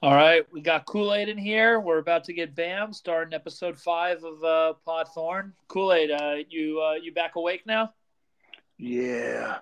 [0.00, 1.80] All right, we got Kool Aid in here.
[1.80, 5.54] We're about to get Bam starting episode five of uh, Pod Thorn.
[5.66, 7.92] Kool Aid, uh, you uh, you back awake now?
[8.78, 9.58] Yeah,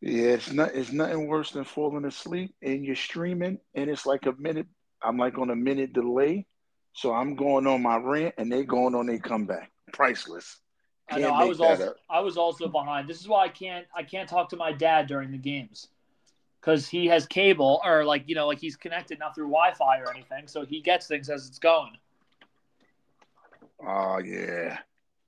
[0.00, 0.28] yeah.
[0.28, 0.76] It's not.
[0.76, 4.68] It's nothing worse than falling asleep and you're streaming, and it's like a minute.
[5.02, 6.46] I'm like on a minute delay,
[6.92, 9.72] so I'm going on my rant, and they're going on their comeback.
[9.92, 10.60] Priceless.
[11.10, 11.30] I know.
[11.30, 11.96] I was also up.
[12.08, 13.08] I was also behind.
[13.08, 15.88] This is why I can't I can't talk to my dad during the games
[16.60, 20.10] because he has cable or like you know like he's connected not through Wi-Fi or
[20.10, 21.96] anything, so he gets things as it's going.
[23.86, 24.78] Oh yeah.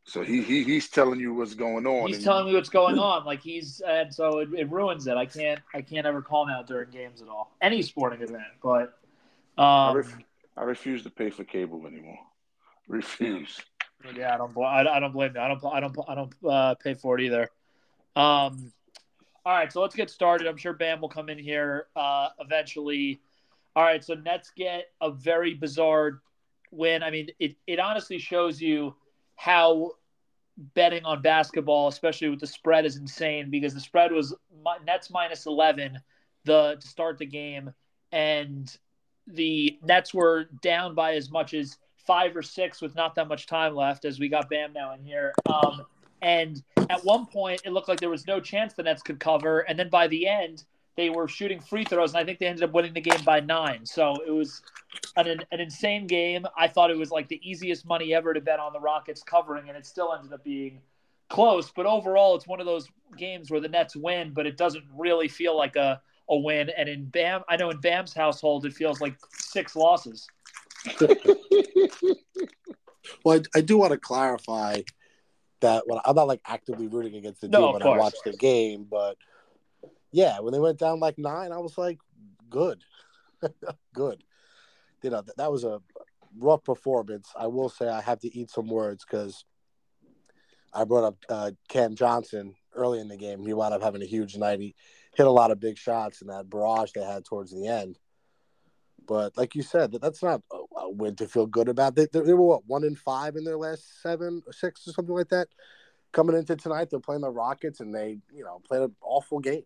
[0.05, 2.09] So he, he he's telling you what's going on.
[2.09, 3.25] He's telling me what's going on.
[3.25, 5.17] Like he's and so it, it, ruins it.
[5.17, 7.55] I can't I can't ever call him out during games at all.
[7.61, 8.99] Any sporting event, but
[9.57, 10.17] um, I, ref,
[10.57, 12.19] I refuse to pay for cable anymore.
[12.89, 13.61] Refuse.
[14.17, 14.59] Yeah, I don't.
[14.59, 15.41] I, I don't blame you.
[15.41, 15.65] I don't.
[15.65, 15.97] I don't.
[16.09, 17.49] I don't uh, pay for it either.
[18.17, 18.73] Um,
[19.45, 20.47] all right, so let's get started.
[20.47, 23.21] I'm sure Bam will come in here uh, eventually.
[23.75, 26.21] All right, so Nets get a very bizarre
[26.71, 27.03] win.
[27.03, 28.95] I mean, it, it honestly shows you
[29.37, 29.93] how
[30.75, 34.34] betting on basketball, especially with the spread, is insane because the spread was
[34.87, 35.99] Nets minus 11
[36.45, 37.71] the to start the game,
[38.11, 38.77] and
[39.27, 43.47] the Nets were down by as much as five or six with not that much
[43.47, 45.33] time left as we got Bam now in here.
[45.47, 45.83] Um,
[46.23, 49.61] and at one point, it looked like there was no chance the Nets could cover.
[49.61, 50.65] And then by the end,
[50.97, 53.41] they were shooting free throws, and I think they ended up winning the game by
[53.41, 53.84] nine.
[53.84, 54.62] So it was
[55.17, 56.47] an, an insane game.
[56.56, 59.69] I thought it was like the easiest money ever to bet on the Rockets covering,
[59.69, 60.81] and it still ended up being
[61.28, 61.73] close.
[61.75, 65.28] But overall, it's one of those games where the Nets win, but it doesn't really
[65.28, 66.70] feel like a, a win.
[66.77, 70.28] And in Bam, I know in Bam's household, it feels like six losses.
[73.25, 74.83] well, I, I do want to clarify
[75.63, 78.15] that when I'm not like actively rooting against the team no, when course, I watch
[78.25, 79.17] the game, but
[80.13, 81.99] yeah, when they went down like nine, I was like,
[82.51, 82.85] good,
[83.95, 84.23] good.
[85.03, 85.81] You know, that, that was a
[86.39, 87.33] rough performance.
[87.37, 89.45] I will say I have to eat some words because
[90.72, 93.45] I brought up uh, Cam Johnson early in the game.
[93.45, 94.61] He wound up having a huge night.
[94.61, 94.75] He
[95.15, 97.99] hit a lot of big shots in that barrage they had towards the end.
[99.06, 101.94] But like you said, that's not a win to feel good about.
[101.94, 105.15] They, they were what one in five in their last seven or six or something
[105.15, 105.48] like that.
[106.12, 109.65] Coming into tonight, they're playing the Rockets, and they you know played an awful game.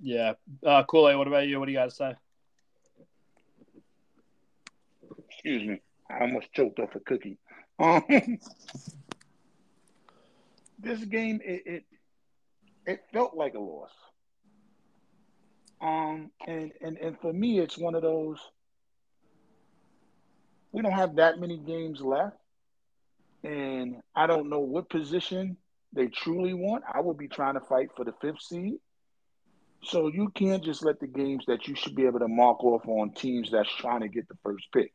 [0.00, 0.34] Yeah,
[0.64, 1.16] uh, Kool Aid.
[1.16, 1.58] What about you?
[1.58, 2.14] What do you got to say?
[5.30, 7.38] Excuse me, I almost choked off a cookie.
[7.76, 8.04] Um,
[10.78, 11.84] this game, it, it
[12.86, 13.90] it felt like a loss.
[15.80, 18.38] Um, and, and, and for me, it's one of those,
[20.72, 22.36] we don't have that many games left.
[23.42, 25.58] And I don't know what position
[25.92, 26.84] they truly want.
[26.92, 28.78] I will be trying to fight for the fifth seed.
[29.82, 32.86] So you can't just let the games that you should be able to mark off
[32.86, 34.90] on teams that's trying to get the first pick.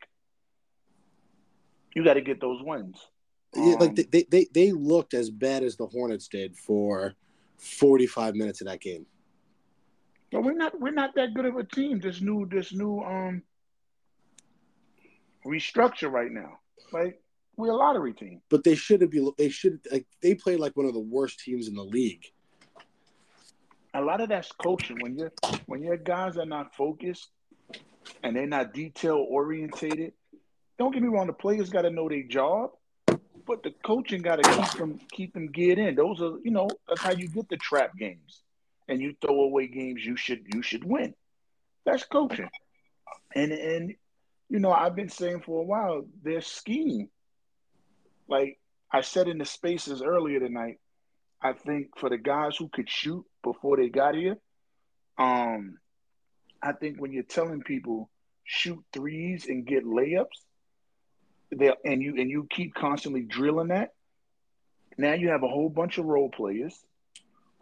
[1.94, 2.98] You got to get those wins.
[3.54, 7.14] Yeah, like um, they, they they looked as bad as the Hornets did for
[7.58, 9.06] 45 minutes of that game.
[10.30, 12.00] But we're not we're not that good of a team.
[12.00, 13.42] This new this new um
[15.44, 16.58] restructure right now.
[16.92, 17.20] Like
[17.56, 18.40] we're a lottery team.
[18.48, 19.28] But they shouldn't be.
[19.36, 22.24] They should like they play like one of the worst teams in the league.
[23.92, 24.98] A lot of that's coaching.
[25.00, 25.30] When you
[25.66, 27.28] when your guys are not focused
[28.22, 30.12] and they're not detail orientated.
[30.78, 31.26] Don't get me wrong.
[31.26, 32.70] The players got to know their job,
[33.46, 35.96] but the coaching got to keep them keep them geared in.
[35.96, 38.42] Those are you know that's how you get the trap games
[38.90, 41.14] and you throw away games you should you should win.
[41.86, 42.50] That's coaching.
[43.34, 43.94] And and
[44.48, 47.08] you know, I've been saying for a while, their scheme.
[48.28, 48.58] Like
[48.92, 50.78] I said in the spaces earlier tonight,
[51.40, 54.36] I think for the guys who could shoot before they got here,
[55.18, 55.78] um,
[56.60, 58.10] I think when you're telling people
[58.44, 60.26] shoot threes and get layups,
[61.52, 63.94] there and you and you keep constantly drilling that,
[64.98, 66.76] now you have a whole bunch of role players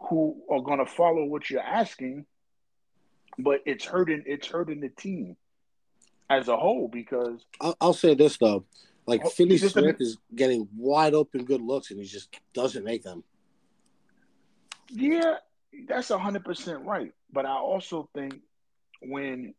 [0.01, 2.25] who are going to follow what you're asking,
[3.37, 5.35] but it's hurting it's hurting the team
[6.29, 8.65] as a whole because I'll, I'll say this though,
[9.05, 12.83] like oh, Finney Smith a, is getting wide open good looks and he just doesn't
[12.83, 13.23] make them.
[14.89, 15.35] Yeah,
[15.87, 17.13] that's hundred percent right.
[17.31, 18.35] But I also think
[19.01, 19.53] when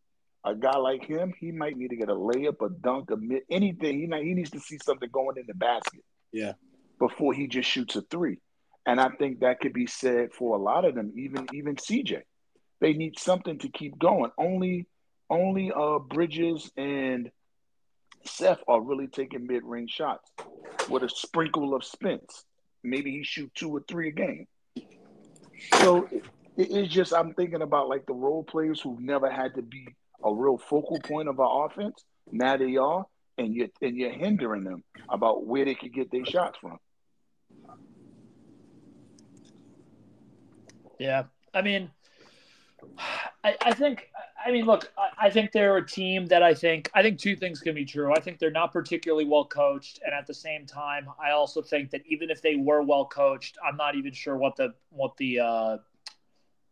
[0.44, 3.42] a guy like him, he might need to get a layup, a dunk, a mid,
[3.50, 4.00] anything.
[4.00, 6.02] He he needs to see something going in the basket.
[6.32, 6.54] Yeah.
[6.98, 8.38] Before he just shoots a three.
[8.86, 12.22] And I think that could be said for a lot of them, even even CJ.
[12.80, 14.30] They need something to keep going.
[14.38, 14.86] Only
[15.28, 17.30] only uh Bridges and
[18.24, 20.30] Seth are really taking mid-range shots
[20.88, 22.44] with a sprinkle of Spence.
[22.82, 24.46] Maybe he shoot two or three a game.
[25.80, 26.08] So
[26.56, 29.86] it's just I'm thinking about like the role players who've never had to be
[30.22, 32.02] a real focal point of our offense.
[32.30, 33.06] Now they are,
[33.38, 36.78] and you're and you're hindering them about where they could get their shots from.
[41.00, 41.24] Yeah,
[41.54, 41.90] I mean,
[43.42, 44.10] I, I think
[44.44, 47.36] I mean, look, I, I, think they're a team that I think I think two
[47.36, 48.12] things can be true.
[48.12, 51.88] I think they're not particularly well coached, and at the same time, I also think
[51.92, 55.40] that even if they were well coached, I'm not even sure what the what the
[55.40, 55.78] uh,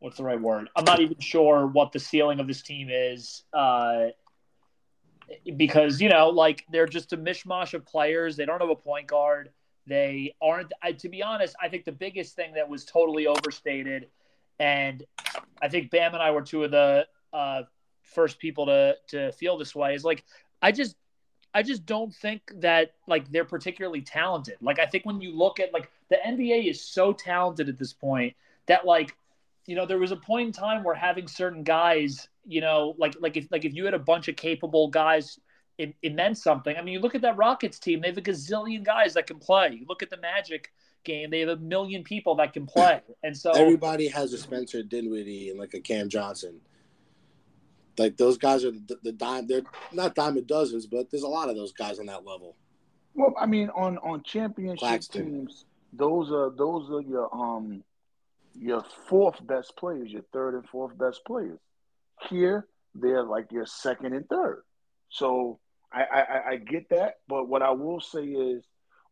[0.01, 0.69] what's the right word?
[0.77, 3.45] I'm not even sure what the ceiling of this team is.
[3.55, 4.09] Uh,
[5.57, 8.37] because you know, like they're just a mishmash of players.
[8.37, 9.53] They don't have a point guard.
[9.89, 10.73] They aren't.
[10.83, 14.09] I, to be honest, I think the biggest thing that was totally overstated,
[14.59, 15.05] and
[15.61, 17.63] I think Bam and I were two of the uh,
[18.03, 20.25] first people to to feel this way is like
[20.63, 20.97] I just
[21.55, 24.57] I just don't think that like they're particularly talented.
[24.61, 27.93] Like I think when you look at like the NBA is so talented at this
[27.93, 28.35] point
[28.67, 29.17] that like
[29.67, 33.15] you know there was a point in time where having certain guys you know like
[33.21, 35.39] like if like if you had a bunch of capable guys
[35.79, 36.77] it, it meant something.
[36.77, 39.39] I mean you look at that Rockets team they have a gazillion guys that can
[39.39, 39.71] play.
[39.73, 40.73] You look at the Magic
[41.05, 44.83] game they have a million people that can play and so everybody has a Spencer
[44.83, 46.61] Dinwiddie and like a Cam Johnson
[47.99, 49.47] like those guys are the, the dime.
[49.47, 49.63] They're
[49.93, 52.57] not dime dozens, but there's a lot of those guys on that level.
[53.15, 55.25] Well, I mean, on on championship Claxton.
[55.25, 57.83] teams, those are those are your um
[58.55, 61.59] your fourth best players, your third and fourth best players.
[62.29, 64.63] Here, they're like your second and third.
[65.11, 65.59] So
[65.93, 68.63] I, I, I get that, but what I will say is,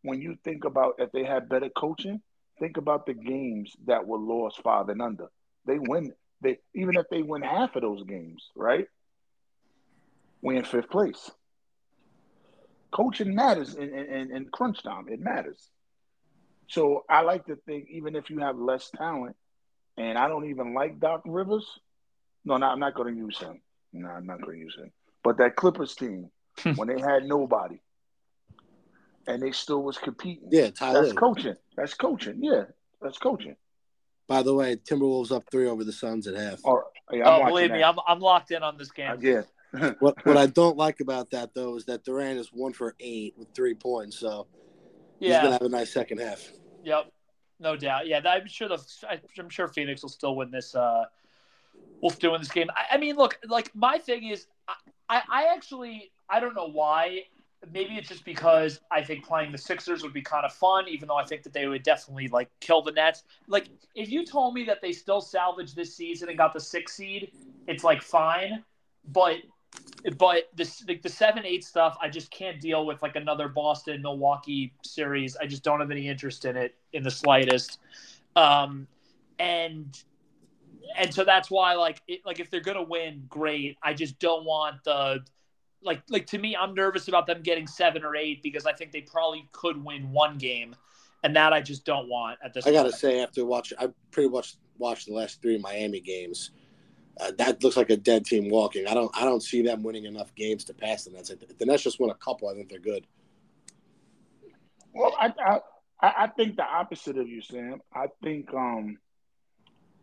[0.07, 2.21] when you think about if they had better coaching,
[2.59, 5.27] think about the games that were lost five and under.
[5.67, 6.13] They win.
[6.41, 8.87] They even if they win half of those games, right?
[10.43, 11.31] We in fifth place.
[12.93, 15.07] Coaching matters in, in, in crunch time.
[15.09, 15.59] It matters.
[16.69, 19.37] So I like to think even if you have less talent,
[19.97, 21.67] and I don't even like Doc Rivers.
[22.45, 23.61] No, no, I'm not going to use him.
[23.93, 24.93] No, I'm not going to use him.
[25.25, 26.31] But that Clippers team,
[26.77, 27.81] when they had nobody,
[29.27, 30.49] and they still was competing.
[30.51, 31.03] Yeah, Tyler.
[31.03, 31.57] That's coaching.
[31.77, 32.43] That's coaching.
[32.43, 32.65] Yeah,
[33.01, 33.57] that's coaching.
[34.29, 36.61] By the way, Timberwolves up three over the Suns at half.
[36.65, 36.83] Oh,
[37.13, 37.77] yeah, oh believe that.
[37.77, 39.11] me, I'm I'm locked in on this game.
[39.11, 39.43] Uh, yeah.
[40.01, 43.35] what what I don't like about that though is that Durant is one for eight
[43.37, 44.47] with three points, so
[45.19, 45.35] yeah.
[45.35, 46.51] he's gonna have a nice second half.
[46.85, 47.13] Yep,
[47.61, 48.07] no doubt.
[48.07, 48.79] Yeah, I'm sure the
[49.39, 50.75] I'm sure Phoenix will still win this.
[50.75, 51.05] Uh,
[52.01, 52.69] will still win this game.
[52.71, 54.47] I, I mean, look, like my thing is,
[55.09, 57.25] I, I actually I don't know why
[57.73, 61.09] maybe it's just because I think playing the Sixers would be kind of fun, even
[61.09, 63.25] though I think that they would definitely like kill the Nets.
[63.49, 66.95] Like if you told me that they still salvaged this season and got the six
[66.95, 67.33] seed,
[67.67, 68.65] it's like fine,
[69.09, 69.37] but
[70.17, 74.03] but this like the seven eight stuff, I just can't deal with like another Boston
[74.03, 75.37] Milwaukee series.
[75.37, 77.79] I just don't have any interest in it in the slightest.
[78.37, 78.87] Um,
[79.39, 80.03] and
[80.97, 83.77] and so that's why like it, like if they're gonna win, great.
[83.83, 85.25] I just don't want the
[85.83, 88.93] like like to me, I'm nervous about them getting seven or eight because I think
[88.93, 90.75] they probably could win one game,
[91.23, 92.67] and that I just don't want at this.
[92.67, 96.51] I gotta say, after watching, I pretty much watched the last three Miami games.
[97.19, 98.87] Uh, that looks like a dead team walking.
[98.87, 101.31] I don't I don't see them winning enough games to pass the Nets.
[101.31, 103.07] If the Nets just win a couple, I think they're good.
[104.93, 105.33] Well, I
[106.01, 107.81] I, I think the opposite of you, Sam.
[107.95, 108.99] I think um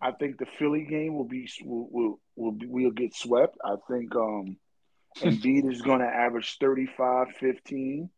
[0.01, 3.57] I think the Philly game will be will will will, be, will get swept.
[3.63, 4.57] I think um
[5.17, 8.09] Embiid is going to average 35, 15.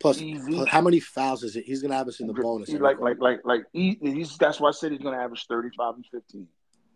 [0.00, 1.64] Plus, plus, how many fouls is it?
[1.66, 2.70] He's going to have us in the bonus.
[2.70, 5.94] Like, like, like, like, he, he's, that's why I said he's going to average 35
[5.96, 6.46] and 15.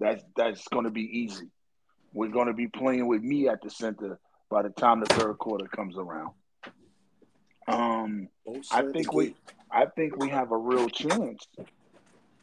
[0.01, 1.51] That's, that's going to be easy.
[2.15, 5.35] We're going to be playing with me at the center by the time the third
[5.35, 6.31] quarter comes around.
[7.69, 8.29] Um,
[8.71, 9.35] I think we,
[9.71, 11.47] I think we have a real chance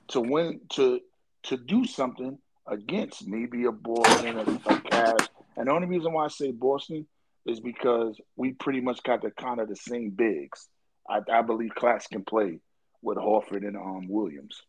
[0.09, 0.99] to win, to,
[1.43, 5.27] to do something against maybe a Boston, a, a Cavs,
[5.61, 7.05] and the only reason why I say Boston
[7.45, 10.67] is because we pretty much got the kind of the same bigs.
[11.07, 12.57] I, I believe Clax can play
[13.03, 14.59] with Horford and um, Williams.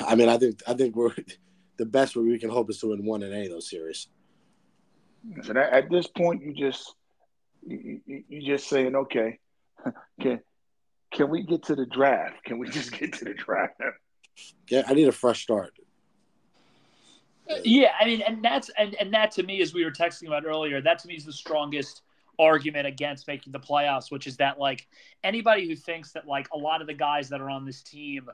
[0.00, 1.14] I mean, I think I think we're
[1.76, 4.08] the best where we can hope is to win one in any of those series.
[5.42, 6.94] So that, at this point, you just
[7.66, 9.40] you, you just saying, okay,
[10.22, 10.40] can
[11.12, 12.42] can we get to the draft?
[12.44, 13.74] Can we just get to the draft?
[14.70, 15.77] Yeah, I need a fresh start.
[17.64, 20.44] Yeah, I mean, and that's and, and that to me, as we were texting about
[20.44, 22.02] earlier, that to me is the strongest
[22.38, 24.86] argument against making the playoffs, which is that like
[25.24, 28.28] anybody who thinks that like a lot of the guys that are on this team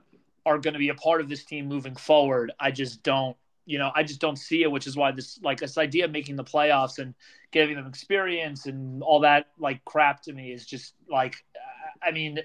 [0.44, 3.78] are going to be a part of this team moving forward, I just don't, you
[3.78, 4.70] know, I just don't see it.
[4.70, 7.14] Which is why this like this idea of making the playoffs and
[7.52, 11.36] giving them experience and all that like crap to me is just like,
[12.02, 12.40] I mean,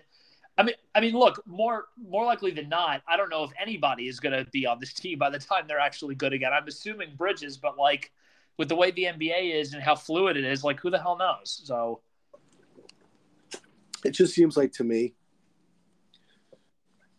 [0.59, 4.09] I mean, I mean, look, more more likely than not, I don't know if anybody
[4.09, 6.51] is going to be on this team by the time they're actually good again.
[6.51, 8.11] I'm assuming Bridges, but like
[8.57, 11.17] with the way the NBA is and how fluid it is, like who the hell
[11.17, 11.61] knows?
[11.63, 12.01] So
[14.03, 15.13] it just seems like to me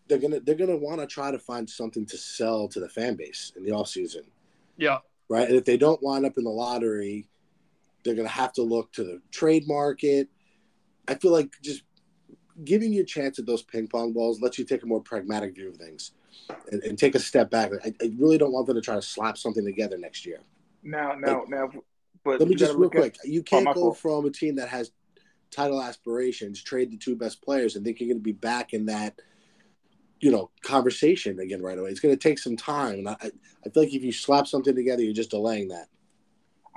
[0.06, 3.14] they're gonna they're gonna want to try to find something to sell to the fan
[3.14, 4.24] base in the off season.
[4.76, 4.98] Yeah.
[5.30, 5.48] Right.
[5.48, 7.30] And if they don't wind up in the lottery,
[8.04, 10.28] they're gonna have to look to the trade market.
[11.08, 11.84] I feel like just
[12.64, 15.54] giving you a chance at those ping pong balls lets you take a more pragmatic
[15.54, 16.12] view of things
[16.70, 17.70] and, and take a step back.
[17.84, 20.40] I, I, really don't want them to try to slap something together next year.
[20.82, 21.70] Now, now, like, now,
[22.24, 23.16] but let me just real quick.
[23.24, 24.92] At, you can't oh, go from a team that has
[25.50, 28.86] title aspirations, trade the two best players, and think you're going to be back in
[28.86, 29.20] that,
[30.20, 31.90] you know, conversation again right away.
[31.90, 33.16] It's going to take some time, and I,
[33.66, 35.88] I feel like if you slap something together, you're just delaying that.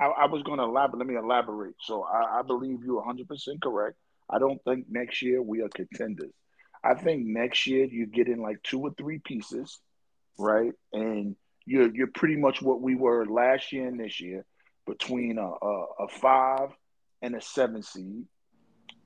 [0.00, 0.98] I, I was going to elaborate.
[0.98, 1.76] Let me elaborate.
[1.80, 3.96] So I, I believe you're 100 percent correct.
[4.28, 6.32] I don't think next year we are contenders.
[6.82, 9.78] I think next year you get in like two or three pieces,
[10.38, 10.72] right?
[10.92, 14.44] And you're you're pretty much what we were last year and this year,
[14.86, 16.70] between a, a, a five
[17.22, 18.24] and a seven seed.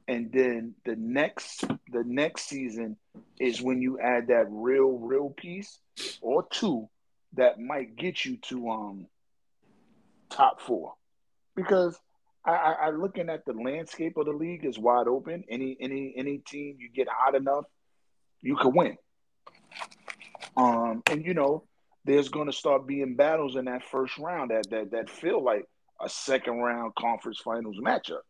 [0.09, 2.97] And then the next the next season
[3.39, 5.79] is when you add that real real piece
[6.21, 6.89] or two
[7.35, 9.07] that might get you to um
[10.31, 10.95] top four,
[11.55, 11.99] because
[12.45, 15.45] I, I, I looking at the landscape of the league is wide open.
[15.49, 17.65] Any any any team you get hot enough,
[18.41, 18.97] you can win.
[20.57, 21.65] Um, and you know,
[22.05, 25.65] there's going to start being battles in that first round that that that feel like
[26.01, 28.21] a second round conference finals matchup.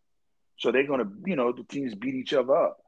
[0.58, 2.78] So they're going to, you know, the teams beat each other up.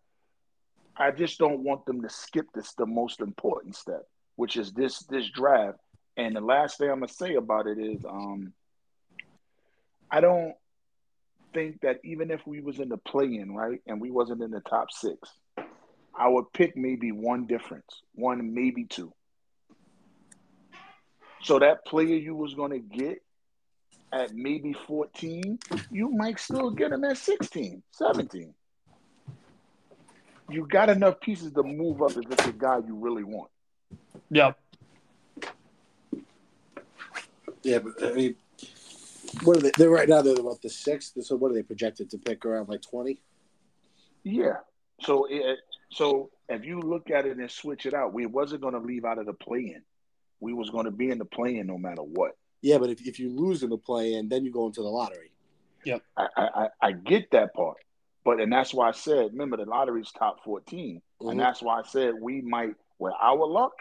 [0.96, 4.02] I just don't want them to skip this the most important step,
[4.36, 5.78] which is this this draft.
[6.16, 8.52] And the last thing I'm gonna say about it is, um,
[10.10, 10.54] I don't
[11.52, 14.60] think that even if we was in the play-in, right, and we wasn't in the
[14.60, 15.18] top six,
[16.18, 19.12] I would pick maybe one difference, one maybe two.
[21.42, 23.22] So that player you was going to get
[24.12, 25.58] at maybe 14,
[25.90, 28.54] you might still get him at 16, 17.
[30.50, 33.50] You got enough pieces to move up if it's a guy you really want.
[34.30, 34.58] Yep.
[37.62, 38.36] Yeah, but I mean,
[39.42, 39.72] what are they?
[39.76, 40.22] They're right now.
[40.22, 41.22] They're about the sixth.
[41.22, 43.20] So what are they projected to pick around like twenty?
[44.24, 44.56] Yeah.
[45.00, 45.58] So it,
[45.90, 49.04] so if you look at it and switch it out, we wasn't going to leave
[49.04, 49.82] out of the play-in.
[50.40, 52.36] We was going to be in the play-in no matter what.
[52.62, 55.30] Yeah, but if, if you lose in the play-in, then you go into the lottery.
[55.84, 56.02] Yep.
[56.16, 57.78] I, I, I get that part,
[58.22, 61.30] but and that's why I said, remember the lottery's top 14 mm-hmm.
[61.30, 63.72] and that's why I said we might, with our luck,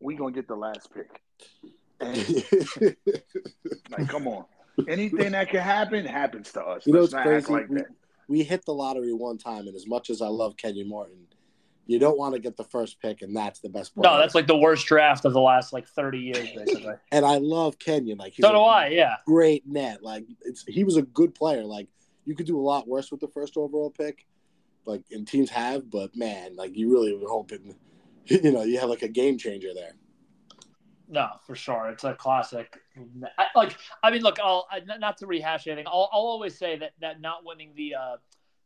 [0.00, 1.20] we gonna get the last pick.
[2.00, 2.16] And,
[3.90, 4.46] like, come on
[4.88, 6.86] anything that can happen happens to us.
[6.86, 7.52] You know, it's crazy.
[7.52, 7.82] Like we,
[8.28, 11.26] we, hit the lottery one time, and as much as I love Kenyon Martin,
[11.86, 13.94] you don't want to get the first pick, and that's the best.
[13.94, 14.10] Player.
[14.10, 16.94] No, that's like the worst draft of the last like thirty years, basically.
[17.12, 18.18] and I love Kenyon.
[18.18, 18.88] Like, so do I.
[18.88, 20.02] Yeah, great net.
[20.02, 21.64] Like, it's he was a good player.
[21.64, 21.88] Like,
[22.24, 24.26] you could do a lot worse with the first overall pick.
[24.86, 27.74] Like, and teams have, but man, like you really were hoping,
[28.26, 29.92] you know, you have like a game changer there.
[31.08, 32.80] No, for sure, it's a classic.
[33.38, 34.66] I, like, I mean, look, I'll
[34.98, 35.86] not to rehash anything.
[35.86, 38.16] I'll, I'll always say that that not winning the uh,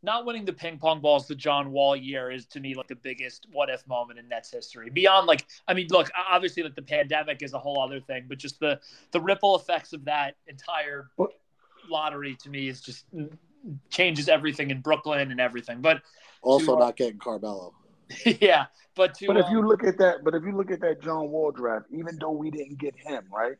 [0.03, 2.97] not winning the ping pong balls the John Wall year is to me like the
[2.97, 4.91] biggest what if moment in Nets history.
[4.91, 8.39] Beyond like, I mean, look, obviously like the pandemic is a whole other thing, but
[8.39, 8.81] just the
[9.13, 11.11] the ripple effects of that entire
[11.91, 13.07] lottery to me is just
[13.91, 15.81] changes everything in Brooklyn and everything.
[15.81, 16.03] But
[16.43, 17.75] also to, not getting Carmelo.
[18.41, 20.81] yeah, but to, but if um, you look at that, but if you look at
[20.81, 23.57] that John Wall draft, even though we didn't get him right,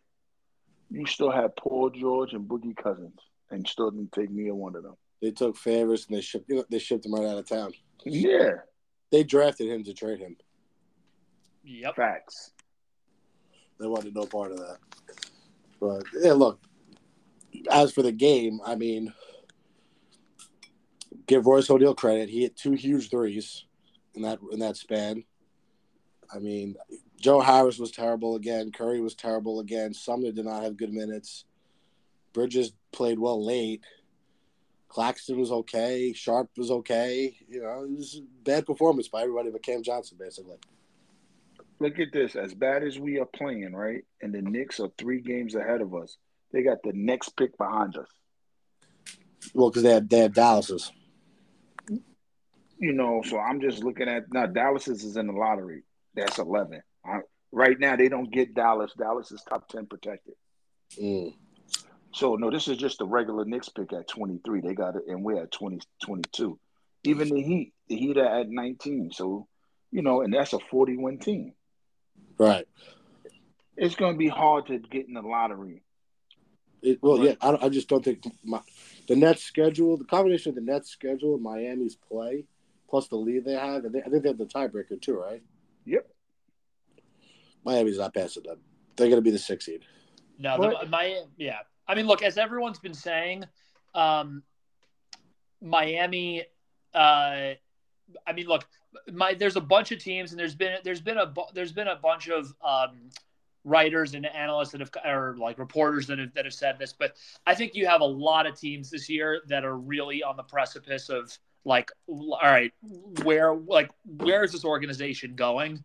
[0.91, 3.19] you still had Paul George and Boogie Cousins,
[3.51, 4.97] and still didn't take neither one of them.
[5.21, 7.73] They took Favors and they shipped you know, they shipped him right out of town.
[8.05, 8.53] Yeah,
[9.11, 10.37] they drafted him to trade him.
[11.65, 12.53] Yep, facts.
[13.79, 14.79] They wanted no part of that.
[15.81, 16.61] But yeah, look.
[17.71, 19.13] As for the game, I mean,
[21.27, 22.29] give Royce O'Neale credit.
[22.29, 23.65] He hit two huge threes
[24.15, 25.25] in that in that span.
[26.33, 26.77] I mean,
[27.21, 28.71] Joe Harris was terrible again.
[28.71, 29.93] Curry was terrible again.
[29.93, 31.45] Sumner did not have good minutes.
[32.33, 33.83] Bridges played well late.
[34.89, 36.13] Claxton was okay.
[36.13, 37.37] Sharpe was okay.
[37.49, 40.57] You know, it was bad performance by everybody but Cam Johnson, basically.
[41.81, 42.37] Look at this.
[42.37, 44.05] As bad as we are playing, right?
[44.23, 46.17] And the Knicks are three games ahead of us.
[46.53, 48.09] They got the next pick behind us.
[49.55, 50.91] Well, because they have they have Dallas's
[52.79, 54.47] you know, so I'm just looking at now.
[54.47, 55.83] Dallas is in the lottery.
[56.15, 56.83] That's eleven.
[57.05, 57.21] I,
[57.53, 58.93] right now, they don't get Dallas.
[58.99, 60.35] Dallas is top ten protected.
[61.01, 61.35] Mm.
[62.13, 64.61] So no, this is just a regular Knicks pick at 23.
[64.61, 66.59] They got it, and we're at 20, 22.
[67.05, 69.11] Even the Heat, the Heat are at 19.
[69.13, 69.47] So
[69.91, 71.55] you know, and that's a 41 team.
[72.39, 72.67] Right.
[73.77, 75.83] It's going to be hard to get in the lottery.
[76.83, 78.61] It, well, yeah, I, I just don't think my,
[79.09, 82.45] the Nets schedule, the combination of the Nets schedule and Miami's play,
[82.89, 85.43] plus the lead they have, and they, I think they have the tiebreaker too, right?
[87.65, 87.75] Yep.
[87.75, 88.59] Miami's not passing them.
[88.97, 89.85] They're going to be the sixth seed.
[90.39, 91.59] No, the, my yeah.
[91.87, 93.45] I mean, look, as everyone's been saying,
[93.95, 94.43] um,
[95.61, 96.45] Miami.
[96.95, 97.55] Uh,
[98.27, 98.67] I mean, look,
[99.13, 101.97] my there's a bunch of teams, and there's been there's been a there's been a
[101.97, 103.11] bunch of um,
[103.65, 107.17] writers and analysts that have or like reporters that have that have said this, but
[107.47, 110.43] I think you have a lot of teams this year that are really on the
[110.43, 112.73] precipice of like, all right,
[113.25, 115.85] where like where is this organization going?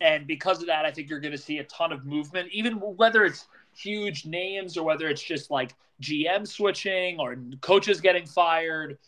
[0.00, 2.74] And because of that, I think you're going to see a ton of movement, even
[2.74, 8.98] whether it's huge names or whether it's just like GM switching or coaches getting fired,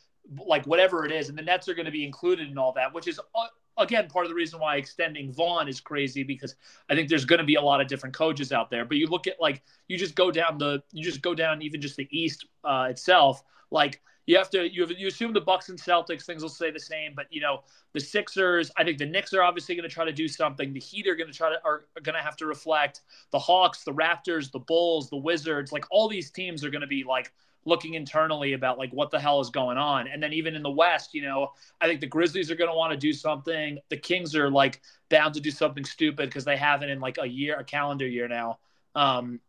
[0.47, 1.29] like whatever it is.
[1.29, 3.47] And the Nets are going to be included in all that, which is uh,
[3.79, 6.55] again part of the reason why extending Vaughn is crazy because
[6.89, 8.85] I think there's going to be a lot of different coaches out there.
[8.85, 11.81] But you look at like you just go down the you just go down even
[11.81, 15.69] just the East uh, itself, like you have to you have, you assume the Bucks
[15.69, 18.71] and Celtics things will stay the same, but you know the Sixers.
[18.77, 20.73] I think the Knicks are obviously going to try to do something.
[20.73, 23.03] The Heat are going to try to are, are going to have to reflect.
[23.31, 26.87] The Hawks, the Raptors, the Bulls, the Wizards, like all these teams are going to
[26.89, 27.33] be like
[27.65, 30.07] looking internally about like what the hell is going on.
[30.09, 32.77] And then even in the West, you know, I think the Grizzlies are going to
[32.77, 33.79] want to do something.
[33.91, 37.27] The Kings are like bound to do something stupid because they haven't in like a
[37.27, 38.59] year, a calendar year now.
[38.95, 39.41] Um,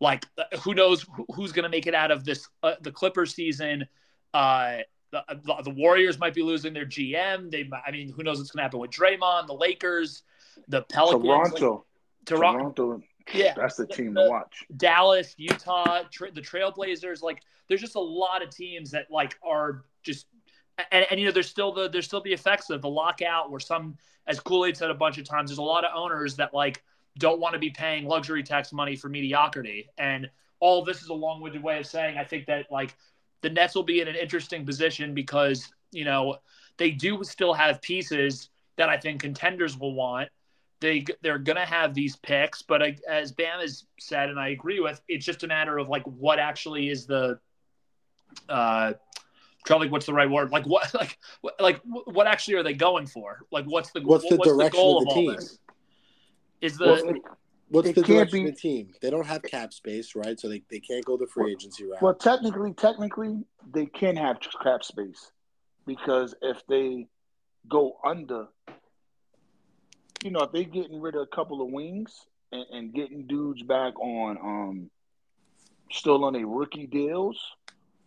[0.00, 0.24] like
[0.62, 3.86] who knows who's going to make it out of this uh, the Clippers season
[4.34, 4.78] uh,
[5.10, 5.22] the,
[5.64, 7.50] the Warriors might be losing their GM.
[7.50, 10.22] They, I mean, who knows what's going to happen with Draymond, the Lakers,
[10.68, 12.72] the Pelicans, Toronto, like, Toronto.
[12.72, 13.02] Toronto.
[13.32, 14.64] Yeah, that's the team the, to watch.
[14.76, 17.22] Dallas, Utah, tra- the Trailblazers.
[17.22, 20.26] Like, there's just a lot of teams that like are just,
[20.90, 23.60] and, and you know, there's still the there's still the effects of the lockout, where
[23.60, 23.96] some,
[24.26, 26.82] as Kool Aid said a bunch of times, there's a lot of owners that like
[27.18, 31.14] don't want to be paying luxury tax money for mediocrity, and all this is a
[31.14, 32.96] long-winded way of saying I think that like
[33.42, 36.36] the Nets will be in an interesting position because, you know,
[36.76, 40.28] they do still have pieces that I think contenders will want.
[40.80, 45.00] They they're gonna have these picks, but as Bam has said, and I agree with,
[45.08, 47.38] it's just a matter of like what actually is the,
[48.48, 48.94] uh,
[49.66, 50.50] trying like what's the right word?
[50.50, 51.18] Like what like
[51.58, 53.40] like what actually are they going for?
[53.52, 55.34] Like what's the what's the what's direction the goal of the of team?
[55.34, 55.58] this?
[56.62, 57.22] Is the Well, it-
[57.70, 58.94] What's the can't direction be- the team?
[59.00, 60.38] They don't have cap space, right?
[60.38, 62.02] So they, they can't go the free agency route.
[62.02, 65.30] Well, technically, technically, they can have cap space
[65.86, 67.06] because if they
[67.68, 68.48] go under,
[70.24, 72.12] you know, if they're getting rid of a couple of wings
[72.50, 74.90] and, and getting dudes back on, um,
[75.92, 77.40] still on a rookie deals,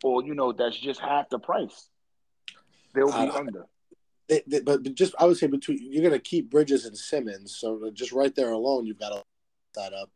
[0.04, 1.88] or you know, that's just half the price,
[2.94, 3.66] they'll be Uh, under.
[4.28, 7.56] They- they- but just I would say between you're going to keep Bridges and Simmons,
[7.56, 9.24] so just right there alone, you've got to
[9.74, 10.10] that up.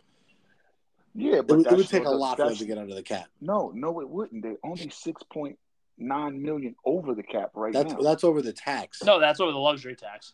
[1.15, 3.01] Yeah, but would, it that's would take a lot for them to get under the
[3.03, 3.27] cap.
[3.41, 4.43] No, no, it wouldn't.
[4.43, 5.57] They're only six point
[5.97, 7.99] nine million over the cap right That's now.
[8.01, 9.01] that's over the tax.
[9.03, 10.33] no, that's over the luxury tax.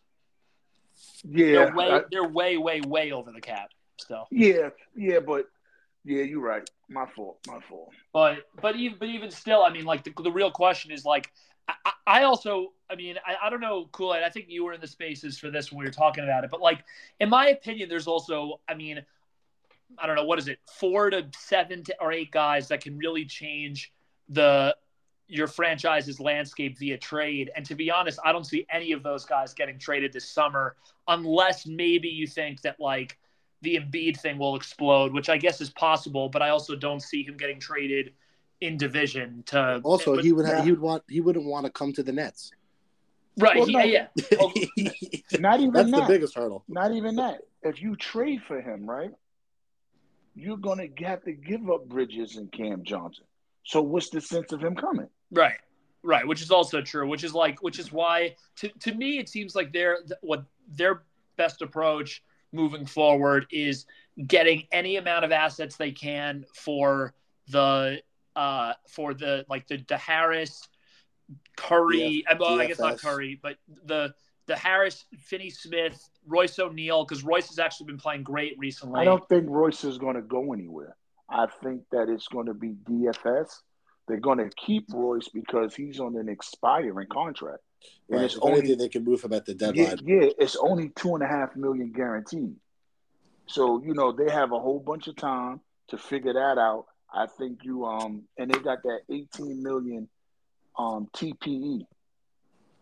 [1.23, 4.27] yeah, They're way I- they're way way way over the cap still.
[4.29, 5.45] yeah, yeah, but
[6.05, 6.67] yeah, you're right.
[6.89, 7.39] My fault.
[7.47, 7.91] My fault.
[8.11, 11.31] But but even but even still, I mean, like the, the real question is like
[11.67, 11.73] I,
[12.05, 14.23] I- also I mean I, I don't know Kool Aid.
[14.23, 16.51] I think you were in the spaces for this when we were talking about it.
[16.51, 16.83] But like
[17.19, 19.03] in my opinion, there's also I mean
[19.97, 22.97] I don't know what is it four to seven to, or eight guys that can
[22.97, 23.93] really change
[24.29, 24.75] the
[25.27, 27.49] your franchise's landscape via trade.
[27.55, 30.75] And to be honest, I don't see any of those guys getting traded this summer
[31.07, 33.17] unless maybe you think that like
[33.63, 37.23] the Embiid thing will explode, which I guess is possible, but I also don't see
[37.23, 38.13] him getting traded
[38.61, 40.63] in division to Also, but- he would ha- Yeah.
[40.63, 42.51] he would want he wouldn't want to come to the Nets.
[43.39, 43.83] right, Well, he- no.
[43.83, 44.07] yeah.
[44.39, 44.51] Oh,
[45.39, 46.63] Not even That's the biggest hurdle.
[46.67, 47.41] Not even that.
[47.63, 49.11] If you trade for him, right,
[50.35, 53.25] you're gonna have to give up Bridges and Cam Johnson.
[53.65, 55.07] So what's the sense of him coming?
[55.31, 55.57] Right.
[56.05, 59.29] Right, which is also true, which is like which is why to, to me it
[59.29, 61.03] seems like their what their
[61.37, 62.21] best approach
[62.53, 63.85] moving forward is
[64.27, 67.13] getting any amount of assets they can for
[67.49, 68.01] the
[68.35, 70.67] uh for the like the, the Harris
[71.57, 74.13] Curry DF well, I guess not Curry, but the
[74.45, 79.01] the Harris, Finney Smith, Royce O'Neale, because Royce has actually been playing great recently.
[79.01, 80.95] I don't think Royce is going to go anywhere.
[81.29, 83.49] I think that it's going to be DFS.
[84.07, 87.63] They're going to keep Royce because he's on an expiring contract.
[88.09, 88.25] And Right.
[88.25, 89.97] it's If only anything, they can move him at the yeah, deadline.
[90.05, 92.55] yeah, it's only two and a half million guaranteed.
[93.47, 96.85] So you know they have a whole bunch of time to figure that out.
[97.13, 100.07] I think you um and they got that eighteen million
[100.77, 101.85] um TPE.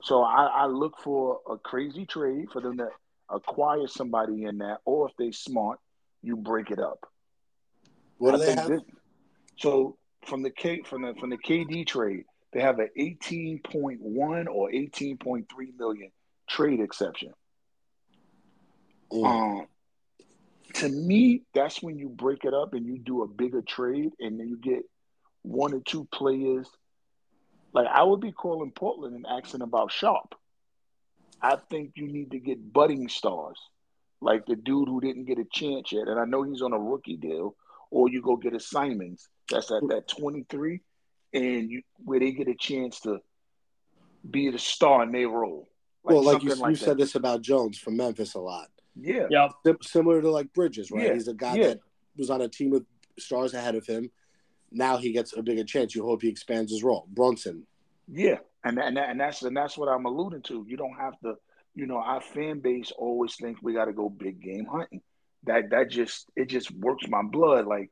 [0.03, 2.89] So I, I look for a crazy trade for them to
[3.29, 5.79] acquire somebody in that, or if they smart,
[6.23, 6.99] you break it up.
[8.17, 8.69] What do they have?
[8.69, 8.81] This,
[9.57, 14.69] so from the K from the from the KD trade, they have an 18.1 or
[14.69, 15.45] 18.3
[15.77, 16.11] million
[16.49, 17.33] trade exception.
[19.11, 19.25] Mm.
[19.25, 19.67] Um,
[20.73, 24.39] to me, that's when you break it up and you do a bigger trade, and
[24.39, 24.83] then you get
[25.41, 26.67] one or two players.
[27.73, 30.35] Like I would be calling Portland and asking about Sharpe.
[31.41, 33.57] I think you need to get budding stars,
[34.21, 36.79] like the dude who didn't get a chance yet, and I know he's on a
[36.79, 37.55] rookie deal.
[37.93, 40.79] Or you go get a Simons that's at that 23,
[41.33, 43.19] and you where they get a chance to
[44.29, 45.67] be the star in their role.
[46.03, 48.69] Like well, like you, like you said this about Jones from Memphis a lot.
[48.99, 49.27] Yeah.
[49.29, 49.49] Yeah.
[49.81, 51.07] similar to like Bridges, right?
[51.07, 51.13] Yeah.
[51.13, 51.67] He's a guy yeah.
[51.67, 51.79] that
[52.17, 52.83] was on a team with
[53.19, 54.09] stars ahead of him.
[54.71, 55.95] Now he gets a bigger chance.
[55.95, 57.07] You hope he expands his role.
[57.09, 57.65] Brunson.
[58.07, 60.65] Yeah, and and, and that's and that's what I'm alluding to.
[60.67, 61.35] You don't have to.
[61.73, 65.01] You know, our fan base always thinks we got to go big game hunting.
[65.43, 67.65] That that just it just works my blood.
[67.65, 67.89] Like,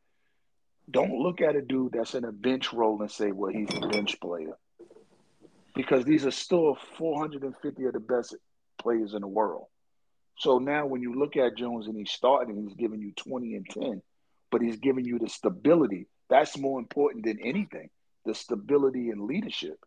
[0.91, 3.87] don't look at a dude that's in a bench role and say, "Well, he's a
[3.87, 4.57] bench player,"
[5.75, 8.35] because these are still 450 of the best
[8.77, 9.67] players in the world.
[10.37, 13.69] So now when you look at Jones and he's starting, he's giving you 20 and
[13.69, 14.01] 10,
[14.51, 16.07] but he's giving you the stability.
[16.29, 17.89] That's more important than anything
[18.25, 19.79] the stability and leadership.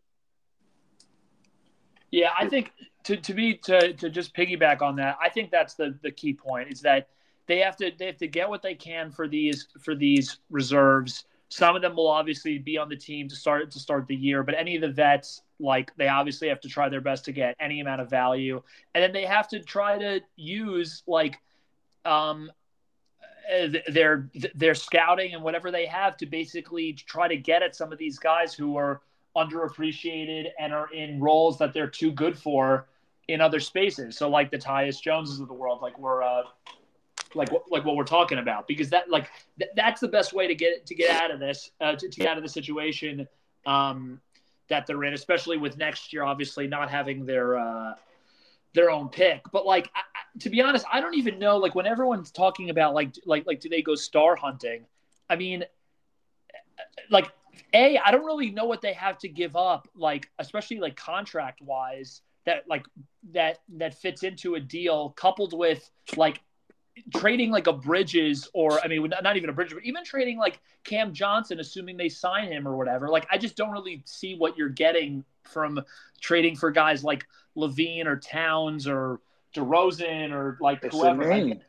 [2.11, 2.71] Yeah, I think
[3.05, 6.33] to, to be to, to just piggyback on that, I think that's the, the key
[6.33, 7.07] point is that
[7.47, 11.25] they have to they have to get what they can for these for these reserves
[11.53, 14.41] some of them will obviously be on the team to start to start the year,
[14.41, 17.55] but any of the vets, like they obviously have to try their best to get
[17.59, 18.59] any amount of value,
[18.95, 21.37] and then they have to try to use like
[22.05, 22.51] um,
[23.87, 27.99] their their scouting and whatever they have to basically try to get at some of
[27.99, 29.01] these guys who are
[29.37, 32.87] underappreciated and are in roles that they're too good for
[33.27, 34.17] in other spaces.
[34.17, 36.43] So like the Tyus Joneses of the world, like we're uh,
[37.35, 40.55] like like what we're talking about because that like th- that's the best way to
[40.55, 43.27] get to get out of this uh, to, to, get out of the situation
[43.65, 44.19] um,
[44.69, 47.93] that they're in, especially with next year obviously not having their uh,
[48.73, 49.43] their own pick.
[49.51, 50.01] But like I,
[50.39, 53.59] to be honest, I don't even know like when everyone's talking about like like like
[53.59, 54.85] do they go star hunting?
[55.29, 55.63] I mean,
[57.09, 57.31] like
[57.73, 61.61] a I don't really know what they have to give up like especially like contract
[61.61, 62.85] wise that like
[63.31, 66.41] that that fits into a deal coupled with like
[67.15, 70.59] trading like a Bridges or I mean not even a Bridges, but even trading like
[70.83, 73.09] Cam Johnson, assuming they sign him or whatever.
[73.09, 75.83] Like I just don't really see what you're getting from
[76.21, 77.25] trading for guys like
[77.57, 79.19] LaVine or Towns or
[79.55, 81.23] DeRozan or like it's whoever.
[81.23, 81.61] The name.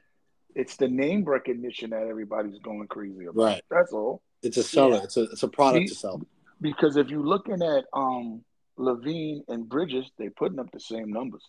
[0.55, 3.43] It's the name recognition that everybody's going crazy about.
[3.43, 3.63] Right.
[3.71, 4.23] That's all.
[4.43, 4.97] It's a seller.
[4.97, 5.03] Yeah.
[5.05, 6.23] It's a it's a product to sell.
[6.61, 8.43] Because if you're looking at um
[8.79, 11.43] LaVine and Bridges, they're putting up the same numbers.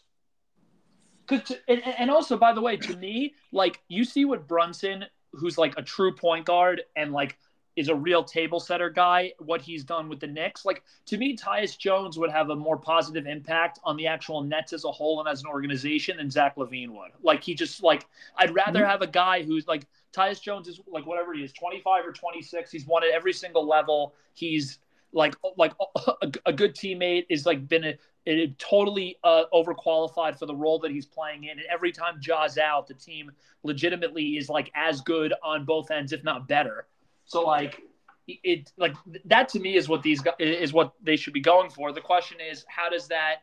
[1.27, 5.57] Cause and, and also, by the way, to me, like you see what Brunson, who's
[5.57, 7.37] like a true point guard and like
[7.75, 10.65] is a real table setter guy, what he's done with the Knicks.
[10.65, 14.71] Like to me, Tyus Jones would have a more positive impact on the actual Nets
[14.71, 17.11] as a whole and as an organization than Zach LaVine would.
[17.21, 18.05] Like he just like
[18.37, 18.89] I'd rather mm-hmm.
[18.89, 22.71] have a guy who's like Tyus Jones is like whatever he is, 25 or 26.
[22.71, 24.15] He's won at every single level.
[24.33, 24.79] He's
[25.11, 25.73] like like
[26.21, 30.79] a, a good teammate is like been a, a totally uh, overqualified for the role
[30.79, 31.51] that he's playing in.
[31.51, 33.31] And every time Ja's out, the team
[33.63, 36.87] legitimately is like as good on both ends, if not better.
[37.25, 37.81] So like
[38.27, 41.91] it like that to me is what these is what they should be going for.
[41.91, 43.37] The question is how does that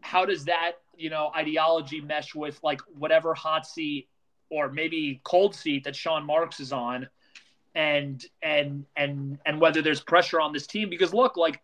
[0.00, 4.08] how does that you know ideology mesh with like whatever hot seat
[4.50, 7.08] or maybe cold seat that Sean Marks is on?
[7.74, 11.60] and and and and whether there's pressure on this team because look like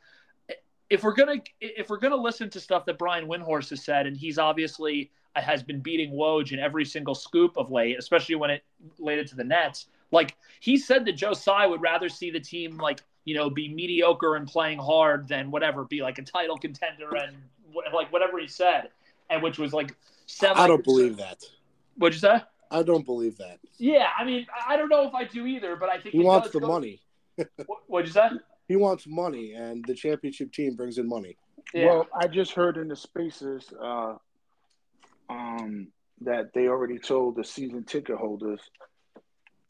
[0.91, 4.17] if we're gonna if we're gonna listen to stuff that Brian Windhorst has said and
[4.17, 8.51] he's obviously uh, has been beating Woj in every single scoop of late especially when
[8.51, 8.65] it
[8.99, 12.77] related to the Nets like he said that Joe Tsai would rather see the team
[12.77, 17.15] like you know be mediocre and playing hard than whatever be like a title contender
[17.17, 17.37] and
[17.95, 18.91] like whatever he said
[19.31, 19.95] and which was like
[20.27, 21.39] seven I don't believe that
[21.97, 23.59] what'd you say I don't believe that.
[23.79, 26.51] Yeah, I mean, I don't know if I do either, but I think he wants
[26.51, 27.01] the money.
[27.89, 28.29] What'd you say?
[28.71, 31.37] He wants money, and the championship team brings in money.
[31.75, 31.87] Yeah.
[31.87, 34.15] Well, I just heard in the spaces uh,
[35.29, 35.89] um,
[36.21, 38.61] that they already told the season ticket holders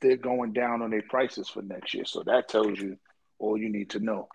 [0.02, 2.04] they're going down on their prices for next year.
[2.04, 2.98] So that tells you
[3.38, 4.28] all you need to know.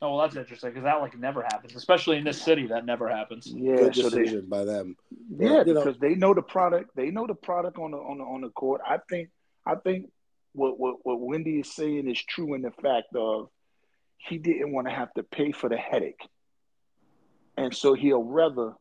[0.00, 2.68] Oh, well, that's interesting because that like never happens, especially in this city.
[2.68, 3.52] That never happens.
[3.54, 4.96] Yeah, Good decision they, by them.
[5.28, 6.08] Yeah, but, because know.
[6.08, 6.96] they know the product.
[6.96, 8.80] They know the product on the on the on the court.
[8.88, 9.28] I think
[9.66, 10.06] I think
[10.54, 13.50] what what what Windy is saying is true in the fact of
[14.26, 16.28] he didn't want to have to pay for the headache,
[17.56, 18.72] and so he'll rather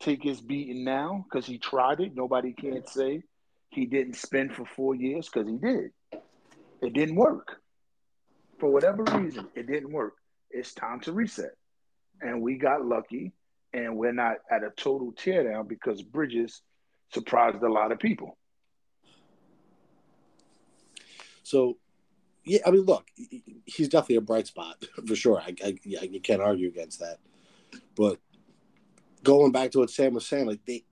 [0.00, 2.14] take his beating now because he tried it.
[2.14, 3.22] Nobody can't say
[3.70, 5.90] he didn't spend for four years because he did.
[6.82, 7.56] It didn't work.
[8.58, 10.14] For whatever reason, it didn't work.
[10.50, 11.52] It's time to reset.
[12.20, 13.32] And we got lucky,
[13.72, 16.60] and we're not at a total teardown because Bridges
[17.12, 18.36] surprised a lot of people.
[21.44, 21.76] So,
[22.44, 23.06] yeah, I mean, look,
[23.66, 25.40] he's definitely a bright spot for sure.
[25.40, 27.18] I, I, you can't argue against that.
[27.96, 28.18] But
[29.22, 30.84] going back to what Sam was saying, like they,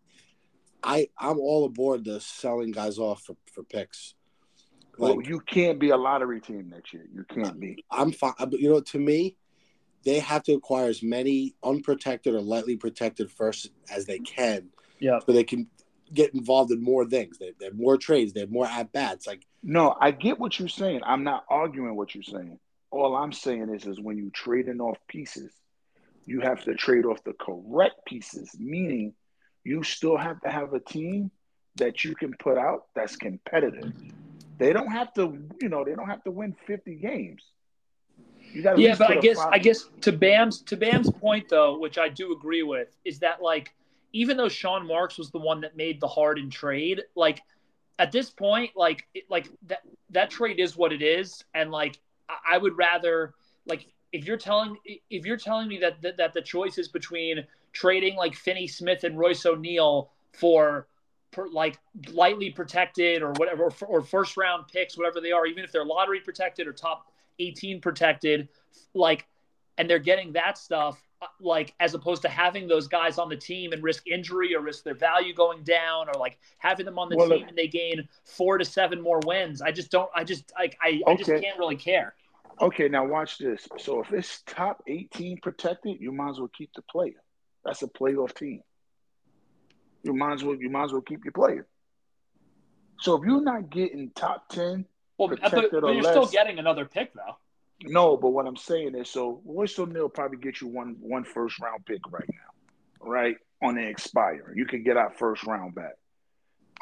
[0.83, 4.15] I, I'm all aboard the selling guys off for, for picks.
[4.97, 7.07] Like, well, you can't be a lottery team next year.
[7.13, 7.85] You can't be.
[7.91, 8.35] I'm fine.
[8.51, 9.37] You know, to me,
[10.05, 14.69] they have to acquire as many unprotected or lightly protected first as they can.
[14.99, 15.19] Yeah.
[15.25, 15.69] So they can
[16.13, 17.39] get involved in more things.
[17.39, 18.33] They, they have more trades.
[18.33, 19.27] They have more at bats.
[19.27, 21.01] Like no, I get what you're saying.
[21.05, 22.59] I'm not arguing what you're saying.
[22.90, 25.53] All I'm saying is, is when you're trading off pieces,
[26.27, 28.51] you have to trade off the correct pieces.
[28.59, 29.14] Meaning,
[29.64, 31.31] you still have to have a team
[31.77, 33.92] that you can put out that's competitive.
[34.59, 37.42] They don't have to, you know, they don't have to win 50 games.
[38.53, 41.99] You got yeah, but I guess I guess to Bam's to Bam's point though, which
[41.99, 43.73] I do agree with, is that like
[44.12, 47.40] even though Sean Marks was the one that made the Harden trade, like
[48.01, 52.01] at this point, like like that that trade is what it is, and like
[52.51, 53.35] I would rather
[53.67, 54.79] like if you're telling
[55.11, 59.05] if you're telling me that that, that the choice is between trading like Finney Smith
[59.05, 60.87] and Royce O'Neale for
[61.31, 61.79] per, like
[62.11, 65.85] lightly protected or whatever or, or first round picks, whatever they are, even if they're
[65.85, 68.49] lottery protected or top 18 protected,
[68.95, 69.27] like,
[69.77, 73.37] and they're getting that stuff Uh, like as opposed to having those guys on the
[73.37, 77.11] team and risk injury or risk their value going down or like having them on
[77.11, 79.61] the well, team look, and they gain four to seven more wins.
[79.61, 80.11] I just don't.
[80.15, 81.03] I just like I, okay.
[81.07, 82.15] I just can't really care.
[82.63, 83.69] Okay, now watch this.
[83.79, 87.23] So if it's top eighteen protected, you might as well keep the player.
[87.67, 88.63] That's a playoff team.
[90.03, 91.67] You might as well you might as well keep your player.
[93.01, 94.87] So if you're not getting top ten,
[95.19, 97.37] well, but, but you're less, still getting another pick though.
[97.85, 101.59] No, but what I'm saying is, so Royce O'Neale probably get you one one first
[101.61, 104.53] round pick right now, right on the expire.
[104.55, 105.95] You can get our first round back,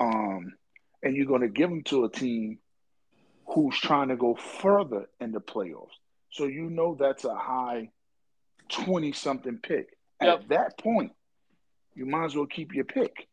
[0.01, 0.55] um,
[1.03, 2.59] and you're going to give them to a team
[3.47, 5.95] who's trying to go further in the playoffs.
[6.31, 7.91] So you know that's a high
[8.69, 9.97] twenty something pick.
[10.21, 10.41] Yep.
[10.41, 11.13] At that point,
[11.95, 13.29] you might as well keep your pick.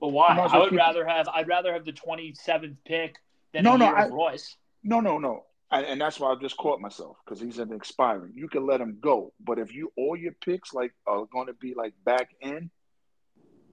[0.00, 0.36] But why?
[0.36, 3.16] Well I would rather have I'd rather have the twenty seventh pick
[3.52, 4.56] than no, no, I, Royce.
[4.84, 5.44] No, no, no
[5.80, 8.32] and that's why I just caught myself because he's an expiring.
[8.34, 11.54] You can let him go, but if you all your picks like are going to
[11.54, 12.70] be like back in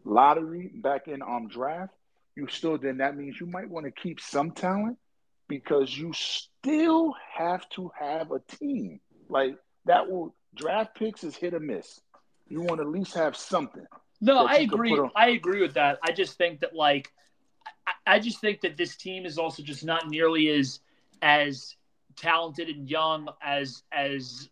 [0.06, 1.94] lottery, back in um draft,
[2.36, 4.98] you still then that means you might want to keep some talent
[5.48, 10.10] because you still have to have a team like that.
[10.10, 12.00] Will draft picks is hit or miss.
[12.48, 13.86] You want to at least have something.
[14.22, 14.98] No, I agree.
[15.16, 16.00] I agree with that.
[16.04, 17.12] I just think that like
[17.86, 20.80] I, I just think that this team is also just not nearly as
[21.22, 21.76] as
[22.16, 24.50] talented and young as as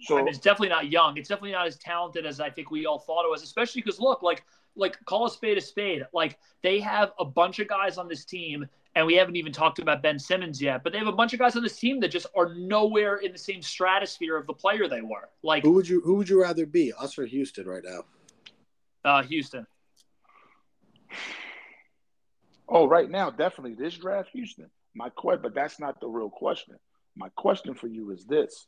[0.00, 1.16] so, I mean, it's definitely not young.
[1.16, 3.42] It's definitely not as talented as I think we all thought it was.
[3.42, 4.44] Especially because look, like
[4.76, 6.06] like call a spade a spade.
[6.12, 9.80] Like they have a bunch of guys on this team, and we haven't even talked
[9.80, 10.84] about Ben Simmons yet.
[10.84, 13.32] But they have a bunch of guys on this team that just are nowhere in
[13.32, 15.28] the same stratosphere of the player they were.
[15.42, 18.04] Like who would you who would you rather be, us or Houston right now?
[19.04, 19.66] Uh, Houston.
[22.68, 24.70] Oh, right now, definitely this draft, Houston.
[24.94, 26.76] My question, but that's not the real question.
[27.18, 28.66] My question for you is this.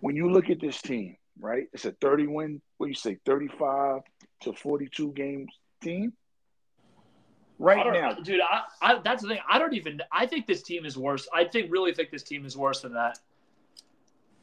[0.00, 1.66] When you look at this team, right?
[1.72, 4.00] It's a 30 win, what do you say, 35
[4.42, 6.14] to 42 games team?
[7.58, 8.14] Right now.
[8.14, 9.38] Dude, I, I, that's the thing.
[9.48, 11.28] I don't even I think this team is worse.
[11.34, 13.18] I think really think this team is worse than that.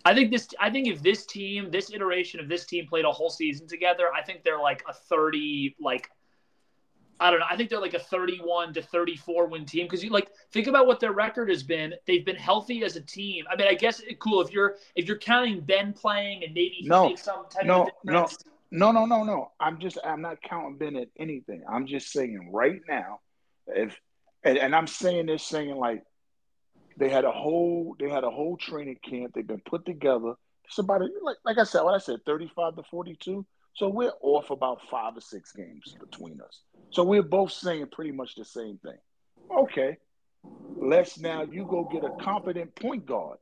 [0.05, 3.11] I think this I think if this team, this iteration of this team played a
[3.11, 6.11] whole season together, I think they're like a 30 like
[7.19, 7.45] I don't know.
[7.49, 10.87] I think they're like a 31 to 34 win team because you like think about
[10.87, 11.93] what their record has been.
[12.05, 13.45] They've been healthy as a team.
[13.51, 16.75] I mean, I guess eh, cool if you're if you're counting Ben playing and maybe
[16.79, 18.27] he no, some type no, of no,
[18.71, 19.51] no, no, no, no.
[19.59, 21.63] I'm just I'm not counting Ben at anything.
[21.67, 23.21] I'm just saying right now,
[23.67, 23.99] if
[24.43, 26.03] and, and I'm saying this saying like
[26.97, 29.33] they had a whole they had a whole training camp.
[29.33, 30.33] They've been put together.
[30.65, 33.45] It's about like like I said, what I said, 35 to 42.
[33.77, 36.61] So we're off about five or six games between us.
[36.89, 38.97] So we're both saying pretty much the same thing.
[39.55, 39.97] Okay,
[40.75, 43.37] let's now you go get a competent point guard.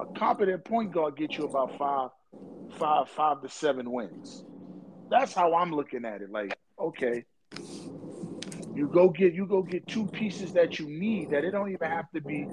[0.00, 2.10] A competent point guard gets you about five,
[2.68, 4.42] five, five to seven wins.
[5.08, 6.30] That's how I'm looking at it.
[6.30, 7.24] Like, okay,
[8.74, 11.88] you go get you go get two pieces that you need that it don't even
[11.88, 12.50] have to be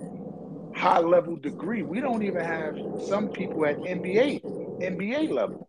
[0.71, 1.81] high level degree.
[1.81, 4.43] We don't even have some people at NBA
[4.83, 5.67] NBA level.